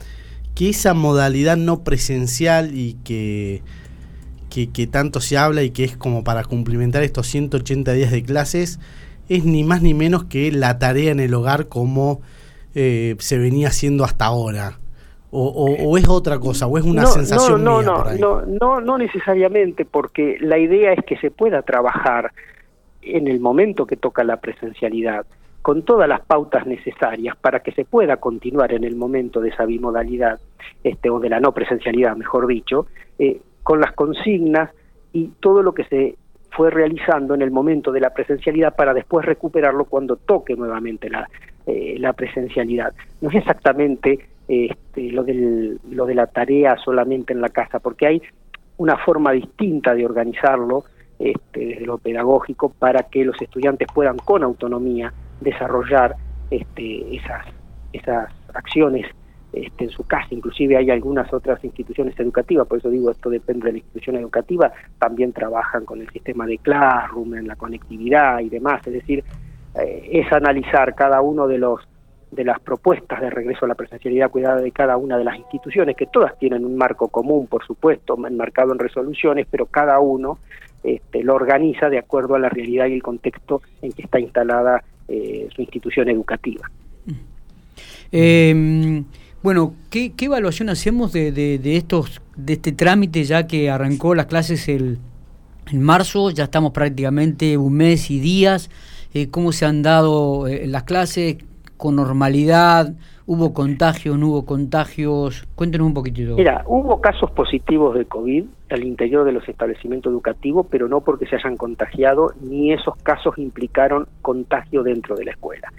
que 0.54 0.70
esa 0.70 0.94
modalidad 0.94 1.56
no 1.56 1.84
presencial 1.84 2.76
y 2.76 2.94
que, 3.04 3.62
que, 4.50 4.86
tanto 4.86 5.20
se 5.20 5.36
habla 5.36 5.62
y 5.62 5.70
que 5.70 5.84
es 5.84 5.96
como 5.96 6.24
para 6.24 6.44
cumplimentar 6.44 7.02
estos 7.02 7.26
180 7.26 7.92
días 7.92 8.10
de 8.10 8.22
clases, 8.22 8.78
es 9.28 9.44
ni 9.44 9.64
más 9.64 9.82
ni 9.82 9.94
menos 9.94 10.24
que 10.24 10.52
la 10.52 10.78
tarea 10.78 11.10
en 11.10 11.20
el 11.20 11.34
hogar 11.34 11.68
como 11.68 12.20
eh, 12.74 13.16
se 13.18 13.38
venía 13.38 13.68
haciendo 13.68 14.04
hasta 14.04 14.26
ahora. 14.26 14.78
O, 15.36 15.98
es 15.98 16.08
otra 16.08 16.38
cosa, 16.38 16.68
o 16.68 16.78
es 16.78 16.84
una 16.84 17.06
sensación 17.06 17.64
no, 17.64 17.82
no, 17.82 18.04
no, 18.16 18.42
no, 18.42 18.80
no 18.80 18.98
necesariamente, 18.98 19.84
porque 19.84 20.36
la 20.40 20.58
idea 20.58 20.92
es 20.92 21.04
que 21.04 21.16
se 21.16 21.32
pueda 21.32 21.62
trabajar 21.62 22.30
en 23.02 23.26
el 23.26 23.40
momento 23.40 23.84
que 23.84 23.96
toca 23.96 24.22
la 24.22 24.36
presencialidad 24.36 25.26
con 25.60 25.82
todas 25.82 26.08
las 26.08 26.20
pautas 26.20 26.66
necesarias 26.66 27.34
para 27.36 27.60
que 27.60 27.72
se 27.72 27.84
pueda 27.84 28.18
continuar 28.18 28.72
en 28.72 28.84
el 28.84 28.96
momento 28.96 29.40
de 29.40 29.48
esa 29.48 29.64
bimodalidad, 29.64 30.38
este, 30.84 31.10
o 31.10 31.18
de 31.18 31.30
la 31.30 31.40
no 31.40 31.52
presencialidad, 31.52 32.14
mejor 32.16 32.46
dicho, 32.46 32.86
eh, 33.18 33.40
con 33.62 33.80
las 33.80 33.92
consignas 33.92 34.70
y 35.12 35.28
todo 35.40 35.62
lo 35.62 35.72
que 35.72 35.84
se 35.84 36.16
fue 36.50 36.70
realizando 36.70 37.34
en 37.34 37.42
el 37.42 37.50
momento 37.50 37.90
de 37.90 38.00
la 38.00 38.10
presencialidad 38.10 38.76
para 38.76 38.94
después 38.94 39.26
recuperarlo 39.26 39.86
cuando 39.86 40.16
toque 40.16 40.54
nuevamente 40.54 41.10
la, 41.10 41.28
eh, 41.66 41.96
la 41.98 42.12
presencialidad. 42.12 42.92
No 43.20 43.30
es 43.30 43.36
exactamente 43.36 44.33
este, 44.48 45.10
lo, 45.10 45.24
del, 45.24 45.78
lo 45.90 46.06
de 46.06 46.14
la 46.14 46.26
tarea 46.26 46.76
solamente 46.76 47.32
en 47.32 47.40
la 47.40 47.48
casa, 47.48 47.78
porque 47.78 48.06
hay 48.06 48.22
una 48.76 48.96
forma 48.98 49.32
distinta 49.32 49.94
de 49.94 50.04
organizarlo 50.04 50.84
este, 51.18 51.66
desde 51.66 51.86
lo 51.86 51.98
pedagógico 51.98 52.70
para 52.70 53.04
que 53.04 53.24
los 53.24 53.40
estudiantes 53.40 53.88
puedan 53.94 54.16
con 54.18 54.42
autonomía 54.42 55.12
desarrollar 55.40 56.16
este, 56.50 57.16
esas, 57.16 57.46
esas 57.92 58.28
acciones 58.52 59.06
este, 59.52 59.84
en 59.84 59.90
su 59.90 60.04
casa. 60.04 60.26
Inclusive 60.30 60.76
hay 60.76 60.90
algunas 60.90 61.32
otras 61.32 61.62
instituciones 61.64 62.18
educativas, 62.18 62.66
por 62.66 62.78
eso 62.78 62.90
digo, 62.90 63.10
esto 63.10 63.30
depende 63.30 63.66
de 63.66 63.72
la 63.72 63.78
institución 63.78 64.16
educativa, 64.16 64.72
también 64.98 65.32
trabajan 65.32 65.84
con 65.84 66.00
el 66.00 66.10
sistema 66.10 66.46
de 66.46 66.58
Classroom, 66.58 67.36
en 67.36 67.46
la 67.46 67.54
conectividad 67.54 68.40
y 68.40 68.48
demás. 68.48 68.84
Es 68.86 68.92
decir, 68.92 69.22
eh, 69.80 70.08
es 70.12 70.32
analizar 70.32 70.94
cada 70.96 71.20
uno 71.20 71.46
de 71.46 71.58
los 71.58 71.80
de 72.34 72.44
las 72.44 72.60
propuestas 72.60 73.20
de 73.20 73.30
regreso 73.30 73.64
a 73.64 73.68
la 73.68 73.74
presencialidad 73.74 74.30
cuidada 74.30 74.60
de 74.60 74.72
cada 74.72 74.96
una 74.96 75.16
de 75.16 75.24
las 75.24 75.38
instituciones, 75.38 75.96
que 75.96 76.06
todas 76.06 76.38
tienen 76.38 76.64
un 76.64 76.76
marco 76.76 77.08
común, 77.08 77.46
por 77.46 77.64
supuesto, 77.64 78.16
enmarcado 78.26 78.72
en 78.72 78.78
resoluciones, 78.78 79.46
pero 79.50 79.66
cada 79.66 80.00
uno 80.00 80.38
este, 80.82 81.22
lo 81.22 81.34
organiza 81.34 81.88
de 81.88 81.98
acuerdo 81.98 82.34
a 82.34 82.38
la 82.38 82.48
realidad 82.48 82.86
y 82.86 82.94
el 82.94 83.02
contexto 83.02 83.62
en 83.82 83.92
que 83.92 84.02
está 84.02 84.18
instalada 84.20 84.82
eh, 85.08 85.48
su 85.54 85.62
institución 85.62 86.08
educativa. 86.08 86.70
Em, 88.10 89.04
bueno, 89.42 89.74
¿qué, 89.90 90.12
evaluación 90.20 90.68
hacemos 90.68 91.12
de, 91.12 91.32
de, 91.32 91.76
estos 91.76 92.22
de 92.36 92.54
este 92.54 92.72
trámite 92.72 93.24
ya 93.24 93.46
que 93.46 93.70
arrancó 93.70 94.14
las 94.14 94.26
clases 94.26 94.68
el, 94.68 94.98
en 95.70 95.82
marzo? 95.82 96.30
Ya 96.30 96.44
estamos 96.44 96.72
prácticamente 96.72 97.56
un 97.56 97.74
mes 97.74 98.10
y 98.10 98.20
días. 98.20 98.70
Eh, 99.12 99.28
¿Cómo 99.30 99.52
se 99.52 99.64
han 99.64 99.82
dado 99.82 100.48
eh, 100.48 100.66
las 100.66 100.82
clases? 100.82 101.36
¿Con 101.76 101.96
normalidad? 101.96 102.94
¿Hubo 103.26 103.54
contagios? 103.54 104.18
¿No 104.18 104.28
hubo 104.28 104.44
contagios? 104.44 105.46
Cuéntenos 105.54 105.86
un 105.86 105.94
poquitito. 105.94 106.36
Mira, 106.36 106.62
hubo 106.66 107.00
casos 107.00 107.30
positivos 107.30 107.94
de 107.94 108.04
COVID 108.04 108.44
al 108.70 108.84
interior 108.84 109.24
de 109.24 109.32
los 109.32 109.48
establecimientos 109.48 110.10
educativos, 110.10 110.66
pero 110.70 110.88
no 110.88 111.00
porque 111.00 111.26
se 111.26 111.36
hayan 111.36 111.56
contagiado, 111.56 112.32
ni 112.40 112.72
esos 112.72 112.96
casos 112.96 113.38
implicaron 113.38 114.06
contagio 114.22 114.82
dentro 114.82 115.16
de 115.16 115.24
la 115.24 115.30
escuela. 115.32 115.72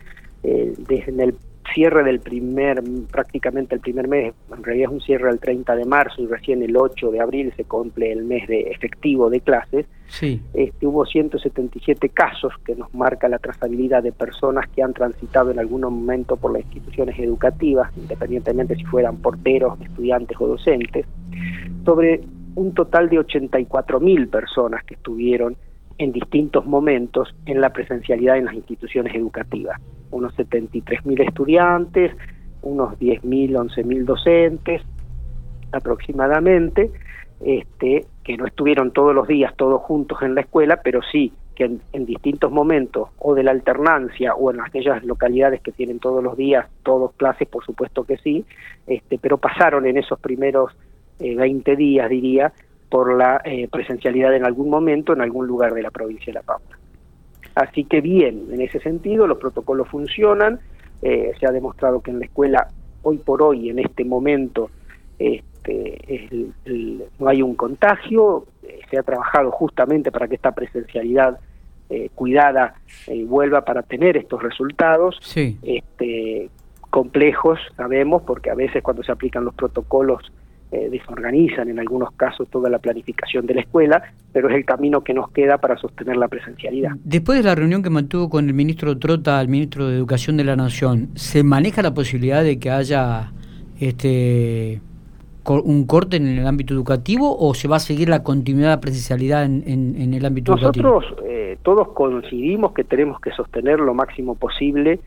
Eh, 0.43 0.73
desde 0.77 1.23
el 1.23 1.35
cierre 1.73 2.03
del 2.03 2.19
primer, 2.19 2.81
prácticamente 3.11 3.75
el 3.75 3.81
primer 3.81 4.07
mes, 4.07 4.33
en 4.55 4.63
realidad 4.63 4.89
es 4.89 4.93
un 4.93 5.01
cierre 5.01 5.29
el 5.29 5.39
30 5.39 5.75
de 5.75 5.85
marzo 5.85 6.21
y 6.21 6.27
recién 6.27 6.61
el 6.63 6.75
8 6.77 7.11
de 7.11 7.19
abril 7.19 7.53
se 7.55 7.65
cumple 7.65 8.11
el 8.11 8.23
mes 8.23 8.47
de 8.47 8.71
efectivo 8.71 9.29
de 9.29 9.41
clases, 9.41 9.85
este, 10.21 10.87
hubo 10.87 11.05
177 11.05 12.09
casos 12.09 12.53
que 12.65 12.75
nos 12.75 12.93
marca 12.93 13.27
la 13.27 13.39
trazabilidad 13.39 14.03
de 14.03 14.11
personas 14.11 14.69
que 14.69 14.81
han 14.81 14.93
transitado 14.93 15.51
en 15.51 15.59
algún 15.59 15.81
momento 15.81 16.37
por 16.37 16.53
las 16.53 16.63
instituciones 16.63 17.17
educativas, 17.19 17.91
independientemente 17.97 18.75
si 18.75 18.85
fueran 18.85 19.17
porteros, 19.17 19.79
estudiantes 19.81 20.37
o 20.39 20.47
docentes, 20.47 21.05
sobre 21.83 22.21
un 22.55 22.73
total 22.73 23.09
de 23.09 23.19
84 23.19 23.99
mil 23.99 24.27
personas 24.27 24.83
que 24.85 24.95
estuvieron 24.95 25.57
en 25.97 26.11
distintos 26.11 26.65
momentos 26.65 27.35
en 27.45 27.61
la 27.61 27.71
presencialidad 27.71 28.37
en 28.37 28.45
las 28.45 28.55
instituciones 28.55 29.13
educativas. 29.15 29.79
Unos 30.11 30.33
73 30.35 31.05
mil 31.05 31.21
estudiantes, 31.21 32.15
unos 32.61 32.97
10 32.99 33.23
mil, 33.23 33.55
11 33.55 33.83
mil 33.83 34.05
docentes 34.05 34.81
aproximadamente, 35.71 36.91
este, 37.41 38.05
que 38.23 38.37
no 38.37 38.45
estuvieron 38.45 38.91
todos 38.91 39.13
los 39.13 39.27
días 39.27 39.53
todos 39.55 39.81
juntos 39.81 40.21
en 40.21 40.35
la 40.35 40.41
escuela, 40.41 40.81
pero 40.83 41.01
sí 41.11 41.33
que 41.55 41.63
en, 41.93 42.05
distintos 42.05 42.51
momentos 42.51 43.09
o 43.17 43.33
de 43.33 43.43
la 43.43 43.51
alternancia 43.51 44.35
o 44.35 44.51
en 44.51 44.59
aquellas 44.59 45.03
localidades 45.03 45.61
que 45.61 45.71
tienen 45.71 45.99
todos 45.99 46.23
los 46.23 46.35
días 46.35 46.67
todos 46.83 47.13
clases, 47.13 47.47
por 47.47 47.65
supuesto 47.65 48.03
que 48.03 48.17
sí, 48.17 48.45
este, 48.85 49.17
pero 49.17 49.37
pasaron 49.37 49.85
en 49.85 49.97
esos 49.97 50.19
primeros 50.19 50.73
20 51.19 51.71
eh, 51.71 51.75
días, 51.77 52.09
diría, 52.09 52.51
por 52.89 53.15
la 53.17 53.41
eh, 53.45 53.69
presencialidad 53.71 54.35
en 54.35 54.45
algún 54.45 54.69
momento 54.69 55.13
en 55.13 55.21
algún 55.21 55.47
lugar 55.47 55.73
de 55.73 55.81
la 55.81 55.91
provincia 55.91 56.25
de 56.27 56.33
La 56.33 56.41
Pampa. 56.41 56.77
Así 57.55 57.85
que 57.85 58.01
bien, 58.01 58.47
en 58.51 58.59
ese 58.59 58.79
sentido 58.81 59.25
los 59.25 59.37
protocolos 59.37 59.87
funcionan, 59.87 60.59
eh, 61.01 61.31
se 61.39 61.47
ha 61.47 61.51
demostrado 61.51 62.01
que 62.01 62.11
en 62.11 62.19
la 62.19 62.25
escuela 62.25 62.67
hoy 63.01 63.17
por 63.17 63.41
hoy, 63.41 63.69
en 63.69 63.79
este 63.79 64.03
momento, 64.03 64.69
este, 65.65 66.47
no 67.19 67.27
hay 67.27 67.41
un 67.41 67.55
contagio, 67.55 68.45
se 68.89 68.97
ha 68.97 69.03
trabajado 69.03 69.51
justamente 69.51 70.11
para 70.11 70.27
que 70.27 70.35
esta 70.35 70.51
presencialidad 70.53 71.39
cuidada 72.15 72.75
vuelva 73.27 73.63
para 73.63 73.83
tener 73.83 74.17
estos 74.17 74.41
resultados. 74.41 75.19
Este, 75.35 76.49
complejos, 76.95 77.59
sabemos, 77.75 78.21
porque 78.23 78.49
a 78.49 78.55
veces 78.55 78.81
cuando 78.81 79.03
se 79.03 79.11
aplican 79.11 79.43
los 79.43 79.53
protocolos 79.53 80.31
eh, 80.71 80.89
desorganizan 80.89 81.69
en 81.69 81.77
algunos 81.77 82.11
casos 82.13 82.49
toda 82.49 82.69
la 82.69 82.79
planificación 82.79 83.45
de 83.45 83.53
la 83.53 83.61
escuela, 83.61 84.01
pero 84.33 84.49
es 84.49 84.55
el 84.55 84.65
camino 84.65 85.03
que 85.03 85.13
nos 85.13 85.29
queda 85.31 85.57
para 85.57 85.77
sostener 85.77 86.17
la 86.17 86.27
presencialidad. 86.27 86.91
Después 87.03 87.37
de 87.37 87.43
la 87.43 87.53
reunión 87.53 87.83
que 87.83 87.89
mantuvo 87.89 88.29
con 88.29 88.47
el 88.47 88.53
ministro 88.53 88.97
Trota, 88.97 89.39
el 89.41 89.47
ministro 89.47 89.87
de 89.87 89.95
Educación 89.95 90.37
de 90.37 90.45
la 90.45 90.55
Nación, 90.55 91.09
¿se 91.15 91.43
maneja 91.43 91.81
la 91.81 91.93
posibilidad 91.93 92.43
de 92.43 92.57
que 92.59 92.71
haya 92.71 93.31
este 93.79 94.81
un 95.47 95.85
corte 95.85 96.17
en 96.17 96.27
el 96.27 96.47
ámbito 96.47 96.73
educativo 96.73 97.37
o 97.37 97.53
se 97.53 97.67
va 97.67 97.77
a 97.77 97.79
seguir 97.79 98.09
la 98.09 98.23
continuidad 98.23 98.69
de 98.69 98.75
la 98.75 98.81
presencialidad 98.81 99.45
en, 99.45 100.13
el 100.13 100.25
ámbito 100.25 100.53
educativo? 100.53 100.89
Nosotros 100.89 101.25
eh, 101.25 101.57
todos 101.63 101.89
coincidimos 101.89 102.73
que 102.73 102.83
tenemos 102.83 103.19
que 103.19 103.31
sostener 103.31 103.79
lo 103.79 103.93
máximo 103.93 104.35
posible 104.35 104.99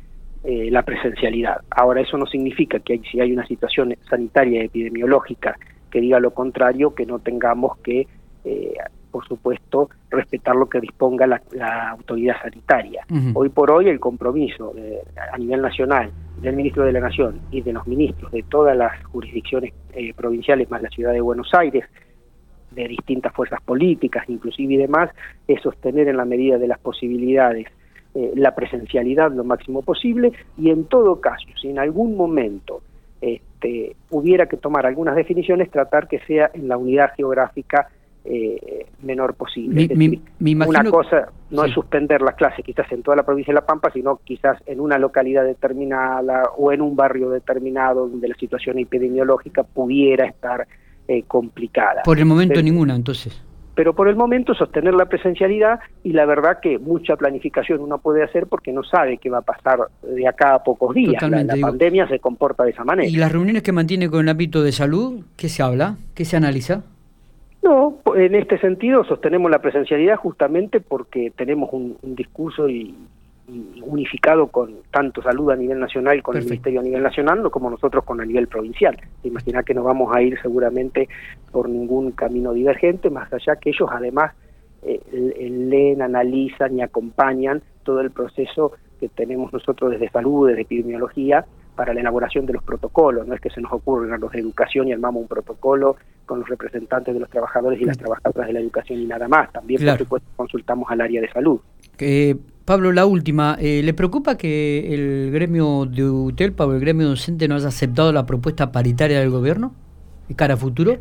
eh, 0.45 0.69
la 0.71 0.83
presencialidad. 0.83 1.63
Ahora, 1.71 2.01
eso 2.01 2.17
no 2.17 2.27
significa 2.27 2.79
que 2.79 3.01
si 3.11 3.21
hay 3.21 3.33
una 3.33 3.47
situación 3.47 3.95
sanitaria 4.09 4.63
epidemiológica 4.63 5.57
que 5.91 6.01
diga 6.01 6.21
lo 6.21 6.33
contrario, 6.33 6.95
que 6.95 7.07
no 7.07 7.19
tengamos 7.19 7.79
que, 7.79 8.07
eh, 8.45 8.75
por 9.11 9.27
supuesto, 9.27 9.89
respetar 10.11 10.55
lo 10.55 10.69
que 10.69 10.81
disponga 10.81 11.27
la, 11.27 11.91
autoridad 11.91 12.37
sanitaria. 12.43 13.05
Hoy 13.35 13.49
por 13.49 13.71
hoy 13.71 13.89
el 13.89 13.99
compromiso 13.99 14.75
a 15.33 15.39
nivel 15.39 15.63
nacional 15.63 16.13
del 16.41 16.55
ministro 16.55 16.85
de 16.85 16.93
la 16.93 17.01
Nación 17.01 17.41
y 17.51 17.63
de 17.63 17.73
los 17.73 17.87
ministros 17.87 18.31
de 18.31 18.43
todas 18.45 18.77
las 18.77 19.03
jurisdicciones 19.07 19.73
eh, 19.93 20.13
provinciales 20.15 20.71
más 20.71 20.83
la 20.83 20.91
ciudad 20.91 21.13
de 21.13 21.21
Buenos 21.21 21.53
Aires, 21.55 21.85
de 22.71 22.89
distintas 22.89 23.33
fuerzas 23.33 23.61
políticas, 23.63 24.29
inclusive 24.29 24.75
y 24.75 24.77
demás, 24.77 25.11
es 25.47 25.61
sostener 25.63 26.09
en 26.09 26.17
la 26.17 26.25
medida 26.25 26.59
de 26.59 26.69
las 26.69 26.79
posibilidades 26.79 27.67
eh, 28.15 28.33
la 28.35 28.55
presencialidad 28.55 29.33
lo 29.33 29.45
máximo 29.45 29.83
posible 29.83 30.33
y 30.57 30.71
en 30.71 30.85
todo 30.85 31.21
caso, 31.21 31.47
si 31.61 31.69
en 31.69 31.79
algún 31.79 32.17
momento 32.17 32.83
este, 33.21 33.97
hubiera 34.11 34.47
que 34.47 34.57
tomar 34.57 34.87
algunas 34.87 35.17
definiciones, 35.17 35.71
tratar 35.71 36.09
que 36.09 36.19
sea 36.21 36.51
en 36.55 36.69
la 36.69 36.77
unidad 36.77 37.11
geográfica 37.17 37.89
eh, 38.31 38.87
menor 39.03 39.35
posible. 39.35 39.89
una 40.41 40.91
cosa 40.91 41.29
no 41.51 41.65
es 41.65 41.73
suspender 41.73 42.21
las 42.21 42.35
clases 42.35 42.65
quizás 42.65 42.91
en 42.93 43.03
toda 43.03 43.17
la 43.17 43.23
provincia 43.23 43.53
de 43.53 43.61
La 43.61 43.67
Pampa, 43.67 43.91
sino 43.91 44.21
quizás 44.23 44.59
en 44.67 44.81
una 44.81 44.99
localidad 44.99 45.45
determinada 45.45 46.43
o 46.57 46.71
en 46.71 46.83
un 46.83 46.95
barrio 46.95 47.31
determinado 47.31 48.07
donde 48.07 48.29
la 48.29 48.35
situación 48.35 48.79
epidemiológica 48.79 49.63
pudiera 49.63 50.27
estar 50.27 50.67
eh, 51.07 51.23
complicada. 51.27 52.03
Por 52.05 52.19
el 52.19 52.27
momento 52.27 52.61
ninguna, 52.61 52.95
entonces 52.95 53.43
pero 53.79 53.95
por 53.95 54.09
el 54.09 54.17
momento 54.17 54.55
sostener 54.55 54.93
la 54.93 55.07
presencialidad 55.07 55.79
y 56.03 56.11
la 56.11 56.27
verdad 56.27 56.59
que 56.61 56.81
mucha 56.81 57.15
planificación 57.15 57.81
uno 57.81 57.99
puede 57.99 58.25
hacer 58.25 58.49
porque 58.49 58.73
no 58.73 58.83
sabe 58.83 59.19
qué 59.19 59.31
va 59.31 59.39
a 59.39 59.43
pasar 59.43 59.79
de 60.03 60.27
acá 60.27 60.57
a 60.57 60.65
pocos 60.65 60.97
días. 60.97 61.23
la, 61.31 61.57
pandemia 61.61 62.09
se 62.09 62.19
comporta 62.19 62.65
de 62.65 62.73
esa 62.73 62.83
manera. 62.83 63.09
¿Y 63.09 63.15
las 63.15 63.31
reuniones 63.31 63.63
que 63.63 63.71
mantiene 63.71 64.11
con 64.11 64.23
el 64.23 64.29
ámbito 64.31 64.65
de 64.65 64.73
salud, 64.73 65.25
qué 65.37 65.49
se 65.49 65.63
habla? 65.63 65.97
¿Qué 66.17 66.25
se 66.25 66.37
analiza? 66.37 66.83
No, 67.69 67.99
en 68.17 68.35
este 68.35 68.59
sentido 68.59 69.05
sostenemos 69.05 69.51
la 69.51 69.59
presencialidad 69.59 70.17
justamente 70.17 70.81
porque 70.81 71.31
tenemos 71.37 71.69
un, 71.71 71.99
discurso 72.03 72.67
y, 72.67 72.97
unificado 73.83 74.47
con 74.47 74.77
tanto 74.91 75.21
salud 75.21 75.51
a 75.51 75.57
nivel 75.57 75.79
nacional 75.79 76.23
con 76.23 76.39
el 76.39 76.45
ministerio 76.45 76.81
a 76.81 76.83
nivel 76.83 77.03
nacional 77.03 77.51
como 77.51 77.69
nosotros 77.69 78.05
con 78.05 78.23
a 78.23 78.25
nivel 78.25 78.49
provincial. 78.49 78.99
Imagina 79.23 79.63
que 79.65 79.75
no 79.75 79.83
vamos 79.83 80.17
a 80.17 80.23
ir 80.23 80.41
seguramente 80.41 81.11
por 81.53 81.69
ningún 81.69 82.13
camino 82.13 82.55
divergente, 82.55 83.11
más 83.11 83.31
allá 83.35 83.57
que 83.57 83.69
ellos 83.69 83.91
además 83.93 84.33
eh, 84.83 85.03
leen, 85.51 86.01
analizan 86.01 86.79
y 86.79 86.81
acompañan 86.81 87.61
todo 87.83 88.01
el 88.01 88.13
proceso 88.13 88.73
que 88.99 89.11
tenemos 89.11 89.53
nosotros 89.53 89.91
desde 89.91 90.09
salud, 90.09 90.49
desde 90.49 90.63
epidemiología, 90.63 91.45
para 91.79 91.95
la 91.95 92.01
elaboración 92.01 92.45
de 92.45 92.55
los 92.55 92.65
protocolos. 92.65 93.25
No 93.29 93.35
es 93.35 93.41
que 93.41 93.51
se 93.51 93.61
nos 93.61 93.73
ocurra 93.73 94.13
a 94.13 94.19
los 94.19 94.33
de 94.33 94.41
educación 94.41 94.89
y 94.89 94.93
armamos 94.93 95.23
un 95.23 95.29
protocolo 95.29 95.95
con 96.27 96.41
los 96.41 96.49
representantes 96.49 97.15
de 97.15 97.21
los 97.21 97.31
trabajadores 97.31 97.81
y 97.81 97.85
las 97.85 97.97
trabajadoras 97.97 98.49
de 98.49 98.53
la 98.53 98.59
educación 98.59 98.99
y 98.99 99.07
nada 99.07 99.29
más. 99.29 99.53
También, 99.53 99.87
por 99.87 99.97
supuesto, 99.97 100.29
consultamos 100.35 100.91
al 100.91 101.03
área 101.03 101.21
de 101.21 101.31
salud. 101.31 101.61
Pablo, 102.65 102.91
la 102.91 103.07
última. 103.07 103.57
Eh, 103.61 103.83
¿Le 103.85 103.95
preocupa 103.95 104.37
que 104.37 104.93
el 104.93 105.31
gremio 105.31 105.87
de 105.87 106.03
UTELPA 106.03 106.67
o 106.67 106.73
el 106.75 106.81
gremio 106.81 107.07
docente 107.07 107.47
no 107.47 107.55
haya 107.55 107.69
aceptado 107.69 108.13
la 108.13 108.27
propuesta 108.27 108.73
paritaria 108.73 109.21
del 109.21 109.31
gobierno 109.31 109.73
de 110.27 110.35
cara 110.35 110.55
a 110.55 110.57
futuro? 110.57 110.97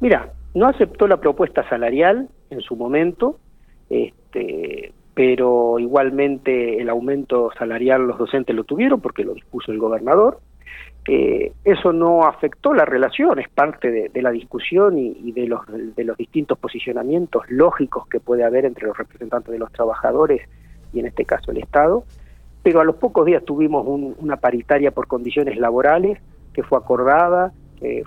Mira, 0.00 0.34
no 0.54 0.66
aceptó 0.68 1.08
la 1.08 1.16
propuesta 1.16 1.66
salarial 1.70 2.28
en 2.50 2.60
su 2.60 2.76
momento. 2.76 3.38
Este, 3.88 4.92
pero 5.18 5.80
igualmente 5.80 6.80
el 6.80 6.88
aumento 6.88 7.50
salarial 7.58 8.06
los 8.06 8.18
docentes 8.18 8.54
lo 8.54 8.62
tuvieron 8.62 9.00
porque 9.00 9.24
lo 9.24 9.34
dispuso 9.34 9.72
el 9.72 9.78
gobernador. 9.80 10.38
Eh, 11.08 11.54
eso 11.64 11.92
no 11.92 12.22
afectó 12.22 12.72
la 12.72 12.84
relación, 12.84 13.40
es 13.40 13.48
parte 13.48 13.90
de, 13.90 14.22
la 14.22 14.30
discusión 14.30 14.96
y, 14.96 15.32
de, 15.32 15.48
los, 15.48 15.62
de 15.66 16.04
los 16.04 16.16
distintos 16.16 16.56
posicionamientos 16.60 17.42
lógicos 17.48 18.06
que 18.06 18.20
puede 18.20 18.44
haber 18.44 18.64
entre 18.64 18.86
los 18.86 18.96
representantes 18.96 19.50
de 19.50 19.58
los 19.58 19.72
trabajadores 19.72 20.48
y 20.92 21.00
en 21.00 21.06
este 21.06 21.24
caso 21.24 21.50
el 21.50 21.58
Estado. 21.58 22.04
Pero 22.62 22.80
a 22.80 22.84
los 22.84 22.94
pocos 22.94 23.26
días 23.26 23.44
tuvimos 23.44 23.84
una 23.88 24.36
paritaria 24.36 24.92
por 24.92 25.08
condiciones 25.08 25.58
laborales 25.58 26.20
que 26.52 26.62
fue 26.62 26.78
acordada, 26.78 27.52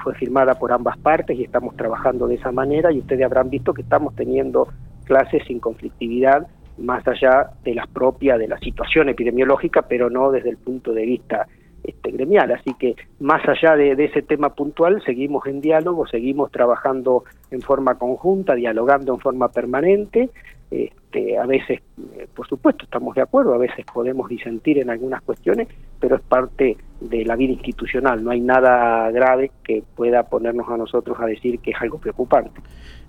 fue 0.02 0.16
firmada 0.16 0.56
por 0.56 0.72
ambas 0.72 0.98
partes 0.98 1.38
y 1.38 1.44
estamos 1.44 1.76
trabajando 1.76 2.26
de 2.28 2.36
esa 2.36 2.54
manera 2.54 2.90
y 2.90 3.00
ustedes 3.00 3.26
habrán 3.26 3.50
visto 3.50 3.74
que 3.74 3.82
estamos 3.82 4.16
teniendo 4.16 4.70
clases 5.04 5.44
sin 5.46 5.60
conflictividad 5.60 6.48
más 6.82 7.08
allá 7.08 7.52
de 7.64 7.76
las 7.76 7.88
propias 7.88 8.40
de 8.40 8.48
la 8.48 8.60
situación 8.60 9.10
epidemiológica, 9.10 9.84
pero 9.84 10.10
no 10.10 10.32
desde 10.32 10.50
el 10.50 10.58
punto 10.58 10.94
de 10.94 11.06
vista 11.06 11.48
este, 11.84 12.12
gremial. 12.12 12.52
Así 12.52 12.74
que 12.76 12.96
más 13.20 13.42
allá 13.48 13.76
de, 13.76 13.92
ese 14.04 14.22
tema 14.22 14.54
puntual, 14.54 15.02
seguimos 15.04 15.46
en 15.48 15.62
diálogo, 15.62 16.06
seguimos 16.08 16.52
trabajando 16.52 17.24
en 17.50 17.62
forma 17.62 17.96
conjunta, 17.96 18.54
dialogando 18.54 19.14
en 19.14 19.20
forma 19.20 19.50
permanente. 19.50 20.30
Este, 20.70 21.38
a 21.38 21.46
veces, 21.46 21.82
eh, 22.18 22.28
por 22.34 22.48
supuesto, 22.48 22.86
estamos 22.86 23.16
de 23.16 23.22
acuerdo, 23.22 23.54
a 23.54 23.58
veces 23.58 23.86
podemos 23.92 24.30
disentir 24.30 24.78
en 24.78 24.90
algunas 24.90 25.22
cuestiones, 25.22 25.68
pero 26.00 26.16
es 26.16 26.22
parte 26.22 26.78
de 27.02 27.26
la 27.26 27.36
vida 27.36 27.54
institucional. 27.54 28.24
No 28.24 28.32
hay 28.32 28.42
nada 28.42 29.10
grave 29.12 29.52
que 29.64 29.84
pueda 29.96 30.24
ponernos 30.24 30.70
a 30.70 30.78
nosotros 30.78 31.18
a 31.20 31.26
decir 31.26 31.60
que 31.60 31.72
es 31.72 31.82
algo 31.82 31.98
preocupante. 31.98 32.62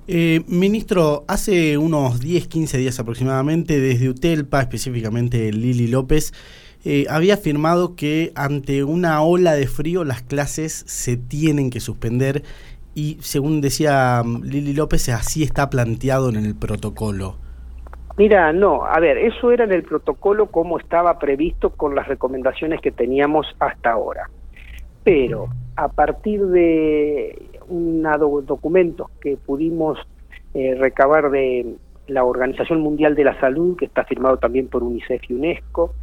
Eh, 0.08 0.40
ministro, 0.48 1.24
hace 1.28 1.78
unos 1.78 2.18
10, 2.18 2.48
15 2.48 2.78
días 2.78 2.98
aproximadamente, 2.98 3.78
desde 3.78 4.08
UTELPA, 4.08 4.60
específicamente 4.60 5.52
Lili 5.52 5.86
López, 5.86 6.32
eh, 6.84 7.06
había 7.08 7.34
afirmado 7.34 7.94
que 7.94 8.32
ante 8.34 8.82
una 8.82 9.22
ola 9.22 9.54
de 9.54 9.68
frío 9.68 10.02
las 10.02 10.22
clases 10.22 10.72
se 10.72 11.16
tienen 11.16 11.70
que 11.70 11.78
suspender 11.78 12.42
y 12.92 13.18
según 13.20 13.60
decía 13.60 14.22
mm, 14.24 14.42
Lili 14.42 14.72
López, 14.72 15.08
así 15.10 15.44
está 15.44 15.70
planteado 15.70 16.28
en 16.30 16.36
el 16.36 16.56
protocolo. 16.56 17.36
Mira, 18.16 18.52
no, 18.52 18.84
a 18.84 18.98
ver, 18.98 19.16
eso 19.16 19.52
era 19.52 19.64
en 19.64 19.72
el 19.72 19.84
protocolo 19.84 20.46
como 20.46 20.78
estaba 20.80 21.18
previsto 21.20 21.70
con 21.70 21.94
las 21.94 22.08
recomendaciones 22.08 22.80
que 22.80 22.90
teníamos 22.90 23.46
hasta 23.60 23.92
ahora. 23.92 24.28
Pero 25.04 25.48
a 25.76 25.88
partir 25.88 26.44
de 26.46 27.51
un 27.68 28.02
documento 28.46 29.10
que 29.20 29.36
pudimos 29.36 29.98
eh, 30.54 30.74
recabar 30.74 31.30
de 31.30 31.76
la 32.08 32.24
Organización 32.24 32.80
Mundial 32.80 33.14
de 33.14 33.24
la 33.24 33.38
Salud, 33.40 33.76
que 33.76 33.86
está 33.86 34.04
firmado 34.04 34.36
también 34.36 34.68
por 34.68 34.82
UNICEF 34.82 35.22
y 35.30 35.34
UNESCO, 35.34 35.94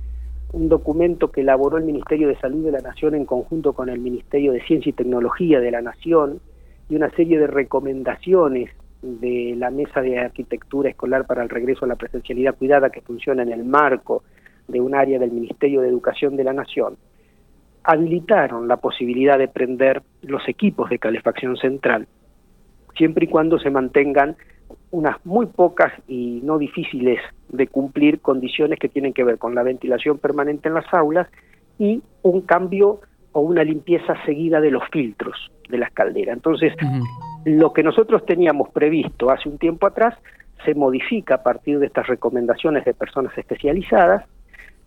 un 0.54 0.69
documento 0.69 1.32
que 1.32 1.41
elaboró 1.41 1.78
el 1.78 1.84
Ministerio 1.84 2.28
de 2.28 2.38
Salud 2.38 2.65
de 2.65 2.72
la 2.72 2.80
Nación 2.80 3.13
en 3.13 3.26
conjunto 3.26 3.74
con 3.74 3.89
el 3.89 4.00
Ministerio 4.00 4.52
de 4.52 4.62
Ciencia 4.62 4.89
y 4.89 4.93
Tecnología 4.93 5.60
de 5.60 5.72
la 5.72 5.82
Nación, 5.82 6.39
y 6.89 6.95
una 6.95 7.12
serie 7.12 7.38
de 7.38 7.48
recomendaciones 7.48 8.72
de 9.02 9.54
la 9.56 9.69
Mesa 9.69 10.02
de 10.02 10.17
Arquitectura 10.17 10.89
Escolar 10.89 11.26
para 11.26 11.43
el 11.43 11.50
Regreso 11.50 11.86
a 11.86 11.88
la 11.88 11.95
Presencialidad 11.95 12.56
Cuidada 12.56 12.89
que 12.89 13.02
funciona 13.02 13.43
en 13.43 13.52
el 13.52 13.63
marco 13.63 14.24
de 14.67 14.82
un 14.82 14.95
área 14.95 15.19
del 15.19 15.32
Ministerio 15.32 15.82
de 15.82 15.89
Educación 15.89 16.36
de 16.36 16.43
la 16.43 16.54
Nación 16.54 16.98
habilitaron 17.89 18.67
la 18.67 18.78
posibilidad 18.78 19.39
de 19.39 19.47
prender 19.47 20.04
los 20.21 20.47
equipos 20.47 20.91
de 20.91 20.99
calefacción 20.99 21.58
central, 21.58 22.08
siempre 22.95 23.25
y 23.25 23.28
cuando 23.28 23.58
se 23.58 23.71
mantengan 23.71 24.36
unas 24.91 25.17
muy 25.25 25.47
pocas 25.47 25.91
y 26.08 26.39
no 26.43 26.60
difíciles 26.60 27.19
de 27.47 27.65
cumplir 27.65 28.21
condiciones 28.21 28.78
que 28.78 28.89
tienen 28.89 29.12
que 29.12 29.23
ver 29.23 29.39
con 29.39 29.56
la 29.56 29.63
ventilación 29.63 30.19
permanente 30.19 30.67
en 30.67 30.75
las 30.75 30.86
aulas 30.93 31.28
y 31.80 32.04
un 32.21 32.41
cambio 32.41 33.02
o 33.32 33.41
una 33.41 33.63
limpieza 33.63 34.13
seguida 34.23 34.62
de 34.62 34.69
los 34.69 34.84
filtros 34.91 35.52
de 35.67 35.80
las 35.80 35.91
calderas. 35.91 36.36
Entonces, 36.36 36.73
lo 37.45 37.73
que 37.73 37.82
nosotros 37.82 38.23
teníamos 38.23 38.69
previsto 38.69 39.32
hace 39.32 39.49
un 39.49 39.58
tiempo 39.58 39.88
atrás 39.88 40.13
se 40.63 40.75
modifica 40.75 41.36
a 41.36 41.43
partir 41.43 41.80
de 41.80 41.88
estas 41.88 42.06
recomendaciones 42.06 42.86
de 42.86 42.93
personas 42.93 43.36
especializadas 43.36 44.25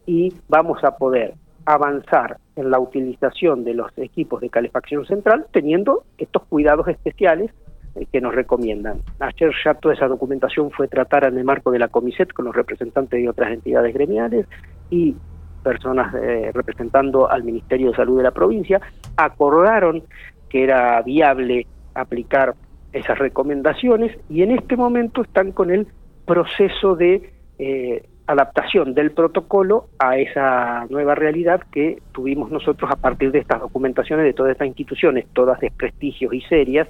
y 0.07 0.33
vamos 0.49 0.85
a 0.85 0.97
poder 0.97 1.35
avanzar 1.65 2.39
en 2.57 2.71
la 2.71 2.79
utilización 2.79 3.65
de 3.65 3.75
los 3.75 3.91
equipos 3.97 4.41
de 4.41 4.51
calefacción 4.51 5.07
central 5.07 5.47
teniendo 5.53 6.05
estos 6.19 6.45
cuidados 6.45 6.89
especiales 6.89 7.51
eh, 7.95 8.07
que 8.11 8.21
nos 8.21 8.35
recomiendan. 8.35 9.01
Ayer 9.21 9.53
ya 9.65 9.75
toda 9.75 9.95
esa 9.95 10.09
documentación 10.09 10.71
fue 10.71 10.89
tratada 10.89 11.29
en 11.29 11.39
el 11.39 11.45
marco 11.45 11.71
de 11.71 11.79
la 11.79 11.89
Comiset 11.89 12.33
con 12.33 12.47
los 12.47 12.55
representantes 12.55 13.21
de 13.21 13.29
otras 13.29 13.53
entidades 13.53 13.95
gremiales 13.95 14.47
y 14.91 15.15
personas 15.63 16.15
eh, 16.15 16.51
representando 16.53 17.31
al 17.31 17.45
Ministerio 17.45 17.91
de 17.91 17.97
Salud 17.97 18.17
de 18.17 18.25
la 18.25 18.33
provincia, 18.33 18.81
acordaron 19.17 20.03
que 20.49 20.65
era 20.65 21.01
viable 21.03 21.67
aplicar 21.95 22.55
esas 22.93 23.19
recomendaciones 23.19 24.17
y 24.29 24.43
en 24.43 24.51
este 24.53 24.77
momento 24.77 25.23
están 25.23 25.53
con 25.53 25.71
el 25.71 25.87
proceso 26.27 26.95
de 26.95 27.31
eh, 27.59 28.09
adaptación 28.33 28.95
del 28.95 29.13
protocolo 29.13 29.87
a 29.99 30.19
esa 30.19 30.87
nueva 30.91 31.15
realidad 31.15 31.63
que 31.73 32.03
tuvimos 32.13 32.51
nosotros 32.51 32.91
a 32.91 32.97
partir 32.97 33.31
de 33.31 33.39
estas 33.39 33.61
documentaciones 33.61 34.25
de 34.25 34.33
todas 34.33 34.53
estas 34.53 34.69
instituciones, 34.69 35.27
todas 35.33 35.61
de 35.61 35.71
prestigios 35.71 36.35
y 36.35 36.41
serias, 36.43 36.89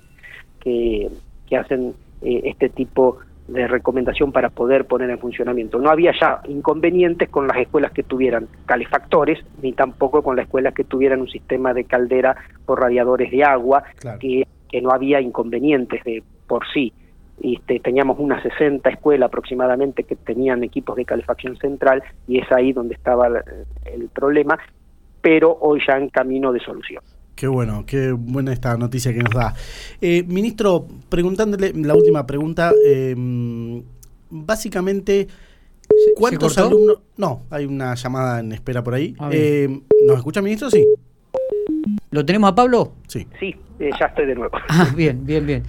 que, 0.61 1.09
que 1.49 1.57
hacen 1.57 1.95
eh, 2.23 2.43
este 2.45 2.69
tipo 2.69 3.19
de 3.49 3.67
recomendación 3.67 4.33
para 4.33 4.51
poder 4.51 4.87
poner 4.87 5.11
en 5.11 5.19
funcionamiento. 5.19 5.79
No 5.79 5.91
había 5.91 6.13
ya 6.19 6.41
inconvenientes 6.49 7.29
con 7.29 7.47
las 7.47 7.57
escuelas 7.59 7.93
que 7.93 8.03
tuvieran 8.03 8.49
calefactores, 8.67 9.39
ni 9.61 9.73
tampoco 9.73 10.23
con 10.23 10.37
las 10.37 10.47
escuelas 10.47 10.75
que 10.75 10.85
tuvieran 10.85 11.21
un 11.21 11.29
sistema 11.29 11.75
de 11.75 11.85
caldera 11.85 12.37
por 12.65 12.81
radiadores 12.81 13.31
de 13.31 13.45
agua, 13.45 13.83
que, 14.21 14.47
que 14.71 14.81
no 14.81 14.91
había 14.91 15.21
inconvenientes 15.21 16.03
de 16.05 16.23
por 16.47 16.65
sí. 16.73 16.93
Este, 17.43 17.81
teníamos 17.81 18.21
unas 18.21 18.41
60 18.45 18.89
escuelas 18.89 19.27
aproximadamente 19.27 20.05
que 20.05 20.15
tenían 20.15 20.63
equipos 20.63 20.95
de 20.95 21.05
calefacción 21.05 21.57
central 21.57 22.01
y 22.29 22.39
es 22.39 22.47
ahí 22.53 22.73
donde 22.73 22.95
estaba 22.95 23.27
el, 23.27 24.09
problema, 24.11 24.57
pero 25.21 25.59
hoy 25.61 25.81
ya 25.87 25.97
en 25.97 26.09
camino 26.09 26.53
de 26.53 26.61
solución. 26.61 27.03
Qué 27.35 27.49
bueno, 27.49 27.85
qué 27.85 28.13
buena 28.13 28.53
esta 28.53 28.77
noticia 28.77 29.13
que 29.13 29.19
nos 29.25 29.35
da. 29.35 29.55
Eh, 30.01 30.23
ministro, 30.23 30.87
preguntándole 31.09 31.73
la 31.75 31.97
última 31.97 32.25
pregunta, 32.25 32.73
eh, 32.87 33.17
básicamente, 34.31 35.27
¿cuántos 36.15 36.57
alumnos... 36.59 37.01
No, 37.17 37.43
hay 37.51 37.65
una 37.65 37.97
llamada 37.97 38.39
en 38.39 38.53
espera 38.53 38.85
por 38.85 38.95
ahí. 38.95 39.17
Ah, 39.19 39.31
eh, 39.33 39.69
¿Nos 40.07 40.19
escucha, 40.19 40.41
ministro? 40.41 40.71
Sí. 40.71 40.87
¿Lo 42.13 42.25
tenemos 42.25 42.53
a 42.53 42.55
Pablo? 42.55 42.93
Sí. 43.09 43.27
Sí, 43.41 43.57
ya 43.81 44.07
estoy 44.07 44.27
de 44.27 44.37
nuevo. 44.37 44.57
Ah, 44.69 44.93
bien, 44.95 45.27
bien, 45.27 45.45
bien. 45.45 45.65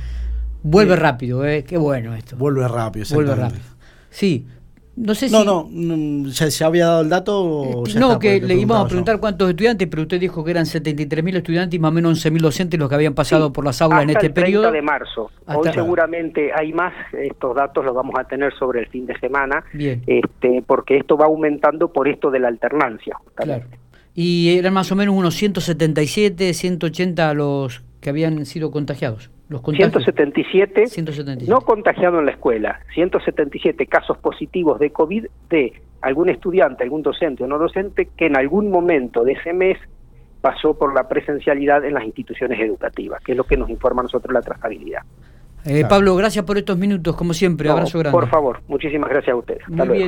Vuelve 0.63 0.95
rápido, 0.95 1.45
¿eh? 1.45 1.63
Qué 1.63 1.77
bueno 1.77 2.15
esto. 2.15 2.37
Vuelve 2.37 2.67
rápido, 2.67 3.05
Vuelve 3.13 3.35
rápido. 3.35 3.61
Sí. 4.09 4.47
No 4.95 5.15
sé 5.15 5.27
si. 5.27 5.33
No, 5.33 5.67
no, 5.69 6.29
ya, 6.29 6.65
había 6.67 6.85
dado 6.85 7.01
el 7.01 7.09
dato. 7.09 7.83
no, 7.95 8.19
que 8.19 8.39
le 8.39 8.53
íbamos 8.53 8.85
a 8.85 8.87
preguntar 8.87 9.19
cuántos 9.19 9.49
estudiantes, 9.49 9.87
pero 9.87 10.03
usted 10.03 10.19
dijo 10.19 10.43
que 10.43 10.51
eran 10.51 10.65
73.000 10.65 11.37
estudiantes 11.37 11.75
y 11.75 11.79
más 11.79 11.89
o 11.89 11.93
menos 11.93 12.23
11.000 12.23 12.39
docentes 12.39 12.79
los 12.79 12.89
que 12.89 12.95
habían 12.95 13.15
pasado 13.15 13.51
por 13.51 13.65
las 13.65 13.81
aulas 13.81 14.03
en 14.03 14.11
este 14.11 14.27
el 14.27 14.33
30 14.33 14.45
periodo. 14.45 14.71
de 14.71 14.81
marzo. 14.83 15.31
Hoy 15.47 15.69
seguramente 15.73 16.51
hay 16.53 16.71
más. 16.73 16.93
Estos 17.11 17.55
datos 17.55 17.83
los 17.83 17.95
vamos 17.95 18.13
a 18.19 18.23
tener 18.25 18.53
sobre 18.53 18.81
el 18.81 18.87
fin 18.87 19.07
de 19.07 19.19
semana. 19.19 19.63
Bien. 19.73 20.03
Este, 20.05 20.63
porque 20.65 20.97
esto 20.97 21.17
va 21.17 21.25
aumentando 21.25 21.91
por 21.91 22.07
esto 22.07 22.29
de 22.29 22.39
la 22.39 22.49
alternancia. 22.49 23.17
Claro. 23.33 23.65
Y 24.13 24.55
eran 24.59 24.73
más 24.73 24.91
o 24.91 24.95
menos 24.95 25.15
unos 25.15 25.33
177, 25.33 26.53
180 26.53 27.33
los 27.33 27.81
que 27.99 28.11
habían 28.11 28.45
sido 28.45 28.69
contagiados 28.69 29.31
Los 29.53 29.61
177, 29.61 30.87
177, 30.87 31.45
no 31.47 31.61
contagiados 31.61 32.19
en 32.19 32.25
la 32.25 32.31
escuela, 32.31 32.79
177 32.95 33.85
casos 33.85 34.17
positivos 34.17 34.79
de 34.79 34.89
COVID 34.91 35.27
de 35.47 35.73
algún 36.01 36.29
estudiante, 36.29 36.83
algún 36.83 37.03
docente 37.03 37.43
o 37.43 37.47
no 37.47 37.59
docente 37.59 38.09
que 38.17 38.25
en 38.25 38.35
algún 38.35 38.71
momento 38.71 39.23
de 39.23 39.33
ese 39.33 39.53
mes 39.53 39.77
pasó 40.41 40.73
por 40.73 40.95
la 40.95 41.07
presencialidad 41.07 41.85
en 41.85 41.93
las 41.93 42.03
instituciones 42.03 42.59
educativas, 42.59 43.21
que 43.23 43.33
es 43.33 43.37
lo 43.37 43.43
que 43.43 43.55
nos 43.55 43.69
informa 43.69 44.01
a 44.01 44.03
nosotros 44.05 44.33
la 44.33 44.41
trazabilidad. 44.41 45.03
Eh, 45.65 45.85
Pablo, 45.87 46.15
gracias 46.15 46.43
por 46.45 46.57
estos 46.57 46.75
minutos, 46.75 47.15
como 47.15 47.35
siempre. 47.35 47.69
Abrazo 47.69 47.99
grande. 47.99 48.17
Por 48.17 48.27
favor, 48.27 48.59
muchísimas 48.67 49.07
gracias 49.07 49.33
a 49.33 49.37
ustedes. 49.37 49.61
Hasta 49.69 49.85
luego. 49.85 50.03